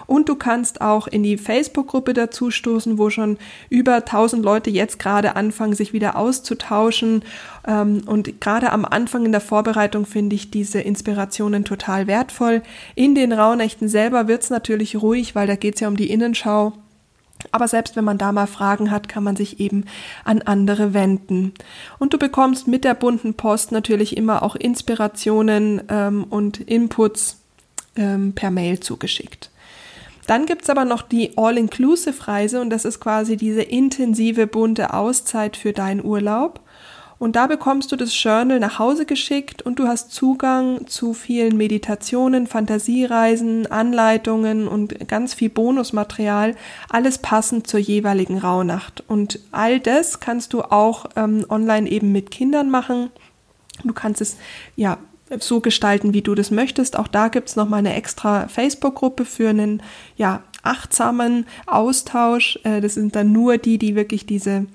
Und 0.07 0.29
du 0.29 0.35
kannst 0.35 0.81
auch 0.81 1.07
in 1.07 1.23
die 1.23 1.37
Facebook-Gruppe 1.37 2.13
dazu 2.13 2.49
stoßen, 2.49 2.97
wo 2.97 3.09
schon 3.09 3.37
über 3.69 3.95
1000 3.95 4.43
Leute 4.43 4.69
jetzt 4.69 4.99
gerade 4.99 5.35
anfangen, 5.35 5.73
sich 5.73 5.93
wieder 5.93 6.15
auszutauschen. 6.15 7.23
Ähm, 7.67 8.01
und 8.05 8.41
gerade 8.41 8.71
am 8.71 8.85
Anfang 8.85 9.25
in 9.25 9.31
der 9.31 9.41
Vorbereitung 9.41 10.05
finde 10.05 10.35
ich 10.35 10.49
diese 10.49 10.79
Inspirationen 10.79 11.65
total 11.65 12.07
wertvoll. 12.07 12.63
In 12.95 13.13
den 13.13 13.33
Rauhnächten 13.33 13.89
selber 13.89 14.27
wird 14.27 14.43
es 14.43 14.49
natürlich 14.49 15.01
ruhig, 15.01 15.35
weil 15.35 15.47
da 15.47 15.55
geht 15.55 15.75
es 15.75 15.81
ja 15.81 15.87
um 15.87 15.97
die 15.97 16.09
Innenschau. 16.09 16.73
Aber 17.51 17.67
selbst 17.67 17.95
wenn 17.95 18.03
man 18.03 18.17
da 18.17 18.31
mal 18.31 18.47
Fragen 18.47 18.91
hat, 18.91 19.07
kann 19.07 19.23
man 19.23 19.35
sich 19.35 19.59
eben 19.59 19.85
an 20.23 20.41
andere 20.41 20.93
wenden. 20.93 21.53
Und 21.97 22.13
du 22.13 22.17
bekommst 22.17 22.67
mit 22.67 22.83
der 22.83 22.93
bunten 22.93 23.33
Post 23.33 23.71
natürlich 23.71 24.17
immer 24.17 24.43
auch 24.43 24.55
Inspirationen 24.55 25.81
ähm, 25.89 26.25
und 26.29 26.59
Inputs 26.59 27.37
ähm, 27.95 28.33
per 28.33 28.51
Mail 28.51 28.79
zugeschickt. 28.79 29.49
Dann 30.27 30.45
gibt's 30.45 30.69
aber 30.69 30.85
noch 30.85 31.01
die 31.01 31.37
All-Inclusive-Reise 31.37 32.61
und 32.61 32.69
das 32.69 32.85
ist 32.85 32.99
quasi 32.99 33.35
diese 33.35 33.63
intensive 33.63 34.45
bunte 34.45 34.93
Auszeit 34.93 35.57
für 35.57 35.73
deinen 35.73 36.03
Urlaub. 36.05 36.59
Und 37.19 37.35
da 37.35 37.47
bekommst 37.47 37.91
du 37.91 37.97
das 37.97 38.23
Journal 38.23 38.59
nach 38.59 38.79
Hause 38.79 39.05
geschickt 39.05 39.61
und 39.61 39.77
du 39.77 39.87
hast 39.87 40.13
Zugang 40.13 40.87
zu 40.87 41.13
vielen 41.13 41.57
Meditationen, 41.57 42.47
Fantasiereisen, 42.47 43.67
Anleitungen 43.67 44.69
und 44.69 45.07
ganz 45.09 45.33
viel 45.33 45.49
Bonusmaterial, 45.49 46.55
alles 46.89 47.17
passend 47.17 47.67
zur 47.67 47.81
jeweiligen 47.81 48.37
Rauhnacht. 48.37 49.03
Und 49.05 49.39
all 49.51 49.81
das 49.81 50.21
kannst 50.21 50.53
du 50.53 50.61
auch 50.61 51.07
ähm, 51.17 51.45
online 51.49 51.89
eben 51.89 52.13
mit 52.13 52.31
Kindern 52.31 52.71
machen. 52.71 53.09
Du 53.83 53.93
kannst 53.93 54.21
es 54.21 54.37
ja 54.77 54.97
so 55.39 55.59
gestalten, 55.59 56.13
wie 56.13 56.21
du 56.21 56.35
das 56.35 56.51
möchtest. 56.51 56.97
Auch 56.97 57.07
da 57.07 57.27
gibt's 57.27 57.57
noch 57.57 57.67
mal 57.67 57.77
eine 57.77 57.95
extra 57.95 58.47
Facebook-Gruppe 58.47 59.25
für 59.25 59.49
einen 59.49 59.83
ja, 60.15 60.41
achtsamen 60.63 61.45
Austausch. 61.67 62.59
Äh, 62.63 62.81
das 62.81 62.95
sind 62.95 63.15
dann 63.15 63.31
nur 63.31 63.57
die, 63.57 63.77
die 63.77 63.95
wirklich 63.95 64.25
diese 64.25 64.65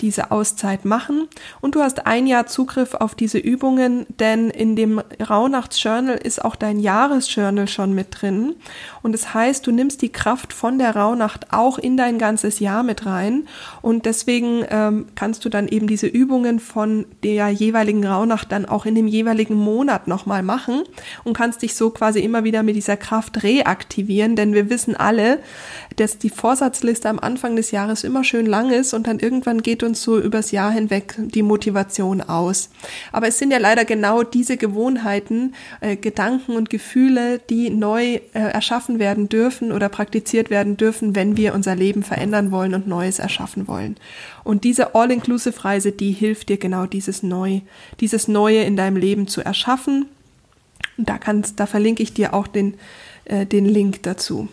diese 0.00 0.30
Auszeit 0.30 0.84
machen. 0.84 1.28
Und 1.60 1.74
du 1.74 1.80
hast 1.80 2.06
ein 2.06 2.26
Jahr 2.26 2.46
Zugriff 2.46 2.94
auf 2.94 3.14
diese 3.14 3.38
Übungen, 3.38 4.06
denn 4.20 4.50
in 4.50 4.76
dem 4.76 5.00
Rauhnachtsjournal 5.20 6.16
ist 6.16 6.44
auch 6.44 6.56
dein 6.56 6.78
Jahresjournal 6.78 7.68
schon 7.68 7.94
mit 7.94 8.22
drin. 8.22 8.54
Und 9.02 9.12
das 9.12 9.34
heißt, 9.34 9.66
du 9.66 9.72
nimmst 9.72 10.02
die 10.02 10.10
Kraft 10.10 10.52
von 10.52 10.78
der 10.78 10.96
Rauhnacht 10.96 11.52
auch 11.52 11.78
in 11.78 11.96
dein 11.96 12.18
ganzes 12.18 12.58
Jahr 12.58 12.82
mit 12.82 13.06
rein. 13.06 13.46
Und 13.82 14.06
deswegen 14.06 14.64
ähm, 14.68 15.06
kannst 15.14 15.44
du 15.44 15.48
dann 15.48 15.68
eben 15.68 15.86
diese 15.86 16.06
Übungen 16.06 16.60
von 16.60 17.06
der 17.22 17.48
jeweiligen 17.50 18.06
Rauhnacht 18.06 18.52
dann 18.52 18.66
auch 18.66 18.86
in 18.86 18.94
dem 18.94 19.06
jeweiligen 19.06 19.54
Monat 19.54 20.08
nochmal 20.08 20.42
machen 20.42 20.82
und 21.24 21.34
kannst 21.34 21.62
dich 21.62 21.74
so 21.74 21.90
quasi 21.90 22.20
immer 22.20 22.44
wieder 22.44 22.62
mit 22.62 22.76
dieser 22.76 22.96
Kraft 22.96 23.42
reaktivieren, 23.42 24.36
denn 24.36 24.54
wir 24.54 24.70
wissen 24.70 24.96
alle, 24.96 25.40
dass 25.96 26.18
die 26.18 26.30
Vorsatzliste 26.30 27.08
am 27.08 27.18
Anfang 27.18 27.56
des 27.56 27.70
Jahres 27.70 28.04
immer 28.04 28.22
schön 28.22 28.46
lang 28.46 28.70
ist 28.70 28.94
und 28.94 29.06
dann 29.06 29.18
irgendwann 29.18 29.62
geht 29.62 29.82
uns 29.82 30.02
so 30.02 30.18
übers 30.18 30.50
Jahr 30.50 30.70
hinweg 30.70 31.14
die 31.18 31.42
Motivation 31.42 32.20
aus. 32.20 32.70
Aber 33.12 33.28
es 33.28 33.38
sind 33.38 33.50
ja 33.50 33.58
leider 33.58 33.84
genau 33.84 34.22
diese 34.22 34.56
Gewohnheiten, 34.56 35.54
äh, 35.80 35.96
Gedanken 35.96 36.52
und 36.52 36.70
Gefühle, 36.70 37.40
die 37.50 37.70
neu 37.70 38.14
äh, 38.14 38.20
erschaffen 38.32 38.98
werden 38.98 39.28
dürfen 39.28 39.72
oder 39.72 39.88
praktiziert 39.88 40.50
werden 40.50 40.76
dürfen, 40.76 41.14
wenn 41.16 41.36
wir 41.36 41.54
unser 41.54 41.74
Leben 41.74 42.02
verändern 42.02 42.50
wollen 42.50 42.74
und 42.74 42.86
Neues 42.86 43.18
erschaffen 43.18 43.66
wollen. 43.66 43.96
Und 44.44 44.64
diese 44.64 44.94
All-Inclusive-Reise, 44.94 45.92
die 45.92 46.12
hilft 46.12 46.50
dir 46.50 46.58
genau 46.58 46.86
dieses 46.86 47.22
Neu, 47.22 47.60
dieses 48.00 48.28
Neue 48.28 48.62
in 48.62 48.76
deinem 48.76 48.96
Leben 48.96 49.26
zu 49.26 49.40
erschaffen. 49.40 50.06
Und 50.98 51.08
da 51.08 51.18
kannst, 51.18 51.58
da 51.58 51.66
verlinke 51.66 52.02
ich 52.02 52.12
dir 52.12 52.34
auch 52.34 52.46
den, 52.46 52.74
äh, 53.24 53.46
den 53.46 53.64
Link 53.64 54.02
dazu. 54.02 54.48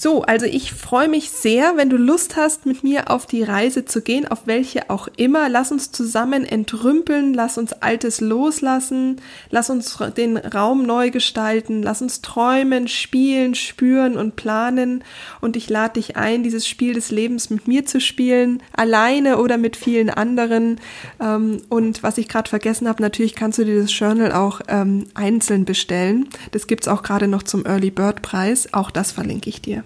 So, 0.00 0.22
also 0.22 0.46
ich 0.46 0.74
freue 0.74 1.08
mich 1.08 1.30
sehr, 1.30 1.76
wenn 1.76 1.90
du 1.90 1.96
Lust 1.96 2.36
hast, 2.36 2.66
mit 2.66 2.84
mir 2.84 3.10
auf 3.10 3.26
die 3.26 3.42
Reise 3.42 3.84
zu 3.84 4.00
gehen, 4.00 4.28
auf 4.28 4.42
welche 4.44 4.90
auch 4.90 5.08
immer. 5.16 5.48
Lass 5.48 5.72
uns 5.72 5.90
zusammen 5.90 6.44
entrümpeln, 6.44 7.34
lass 7.34 7.58
uns 7.58 7.72
Altes 7.72 8.20
loslassen, 8.20 9.20
lass 9.50 9.70
uns 9.70 9.98
den 10.16 10.36
Raum 10.36 10.86
neu 10.86 11.10
gestalten, 11.10 11.82
lass 11.82 12.00
uns 12.00 12.22
träumen, 12.22 12.86
spielen, 12.86 13.56
spüren 13.56 14.16
und 14.16 14.36
planen. 14.36 15.02
Und 15.40 15.56
ich 15.56 15.68
lade 15.68 15.94
dich 15.94 16.16
ein, 16.16 16.44
dieses 16.44 16.68
Spiel 16.68 16.94
des 16.94 17.10
Lebens 17.10 17.50
mit 17.50 17.66
mir 17.66 17.84
zu 17.84 18.00
spielen, 18.00 18.62
alleine 18.76 19.38
oder 19.38 19.58
mit 19.58 19.74
vielen 19.74 20.10
anderen. 20.10 20.80
Ähm, 21.20 21.62
und 21.70 22.04
was 22.04 22.18
ich 22.18 22.28
gerade 22.28 22.48
vergessen 22.48 22.86
habe, 22.86 23.02
natürlich 23.02 23.34
kannst 23.34 23.58
du 23.58 23.64
dir 23.64 23.82
das 23.82 23.98
Journal 23.98 24.30
auch 24.30 24.60
ähm, 24.68 25.06
einzeln 25.14 25.64
bestellen. 25.64 26.28
Das 26.52 26.68
gibt's 26.68 26.86
auch 26.86 27.02
gerade 27.02 27.26
noch 27.26 27.42
zum 27.42 27.66
Early 27.66 27.90
Bird 27.90 28.22
Preis. 28.22 28.72
Auch 28.72 28.92
das 28.92 29.10
verlinke 29.10 29.50
ich 29.50 29.60
dir. 29.60 29.82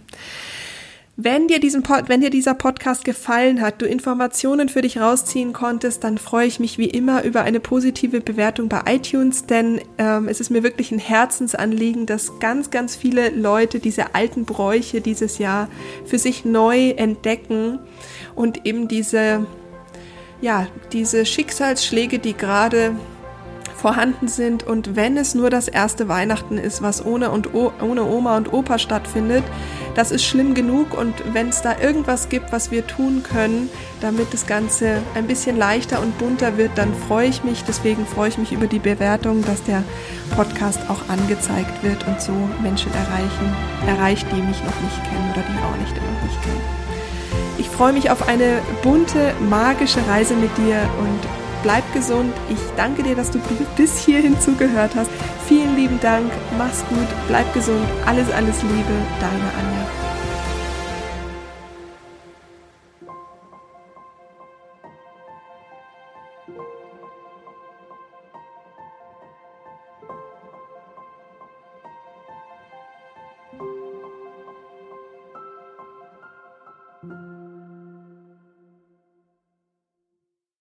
Wenn 1.17 1.47
dir, 1.47 1.61
diesen 1.61 1.83
Pod, 1.83 2.09
wenn 2.09 2.23
dir 2.23 2.31
dieser 2.31 2.55
Podcast 2.55 3.05
gefallen 3.05 3.61
hat, 3.61 3.83
du 3.83 3.87
Informationen 3.87 4.71
für 4.71 4.81
dich 4.81 4.99
rausziehen 4.99 5.53
konntest, 5.53 6.05
dann 6.05 6.17
freue 6.17 6.47
ich 6.47 6.59
mich 6.59 6.79
wie 6.79 6.89
immer 6.89 7.23
über 7.23 7.43
eine 7.43 7.61
positive 7.61 8.23
Bewertung 8.23 8.71
bei 8.71 8.81
iTunes, 8.87 9.45
denn 9.45 9.83
ähm, 9.99 10.27
es 10.27 10.41
ist 10.41 10.49
mir 10.49 10.63
wirklich 10.63 10.91
ein 10.91 10.99
Herzensanliegen, 10.99 12.07
dass 12.07 12.41
ganz, 12.41 12.71
ganz 12.71 12.97
viele 12.97 13.29
Leute 13.29 13.79
diese 13.79 14.15
alten 14.15 14.47
Bräuche 14.47 15.03
dieses 15.03 15.37
Jahr 15.37 15.69
für 16.07 16.19
sich 16.19 16.47
neu 16.47 16.91
entdecken 16.91 17.79
und 18.35 18.65
eben 18.65 18.89
diese, 18.89 19.47
ja, 20.41 20.67
diese 20.93 21.27
Schicksalsschläge, 21.27 22.21
die 22.21 22.35
gerade 22.35 22.97
vorhanden 23.83 24.29
sind 24.29 24.63
und 24.63 24.95
wenn 24.95 25.17
es 25.17 25.35
nur 25.35 25.51
das 25.51 25.67
erste 25.67 26.09
Weihnachten 26.09 26.57
ist, 26.57 26.83
was 26.83 27.05
ohne, 27.05 27.33
und 27.33 27.53
ohne 27.53 28.05
Oma 28.05 28.37
und 28.37 28.53
Opa 28.53 28.79
stattfindet, 28.79 29.43
das 29.97 30.13
ist 30.13 30.25
schlimm 30.25 30.55
genug 30.55 30.97
und 30.97 31.13
wenn 31.33 31.49
es 31.49 31.63
da 31.63 31.77
irgendwas 31.79 32.29
gibt, 32.29 32.53
was 32.53 32.71
wir 32.71 32.87
tun 32.87 33.25
können, 33.25 33.69
damit 34.01 34.33
das 34.33 34.47
Ganze 34.47 35.03
ein 35.17 35.27
bisschen 35.27 35.59
leichter 35.59 36.01
und 36.01 36.17
bunter 36.17 36.57
wird, 36.57 36.71
dann 36.77 36.95
freue 37.09 37.29
ich 37.29 37.43
mich. 37.43 37.65
Deswegen 37.65 38.07
freue 38.07 38.29
ich 38.29 38.39
mich 38.39 38.53
über 38.53 38.69
die 38.69 38.79
Bewertung, 38.79 39.45
dass 39.45 39.65
der 39.65 39.83
Podcast 40.37 40.79
auch 40.89 41.09
angezeigt 41.09 41.83
wird 41.83 42.07
und 42.07 42.21
so 42.23 42.33
Menschen 42.63 42.93
erreichen, 42.95 43.57
erreicht, 43.89 44.27
die 44.31 44.43
mich 44.43 44.63
noch 44.63 44.81
nicht 44.81 45.03
kennen 45.11 45.29
oder 45.33 45.43
die 45.43 45.59
auch 45.59 45.77
nicht 45.81 45.97
immer 45.97 46.23
nicht 46.23 46.43
kennen. 46.43 46.61
Ich 47.59 47.69
freue 47.69 47.93
mich 47.93 48.11
auf 48.11 48.29
eine 48.29 48.61
bunte, 48.83 49.35
magische 49.51 50.07
Reise 50.07 50.35
mit 50.35 50.57
dir 50.57 50.89
und 51.01 51.42
bleib 51.63 51.85
gesund. 51.93 52.33
Ich 52.49 52.59
danke 52.77 53.03
dir, 53.03 53.15
dass 53.15 53.31
du 53.31 53.39
bis 53.77 53.99
hierhin 54.05 54.39
zugehört 54.41 54.95
hast. 54.95 55.11
Vielen 55.47 55.77
lieben 55.77 56.01
Dank. 56.01 56.31
Mach's 56.59 56.85
gut. 56.89 57.09
Bleib 57.29 57.53
gesund. 57.55 57.87
Alles, 58.07 58.31
alles 58.33 58.63
Liebe. 58.63 58.95
Deine 59.21 59.51
Anja. 59.59 60.02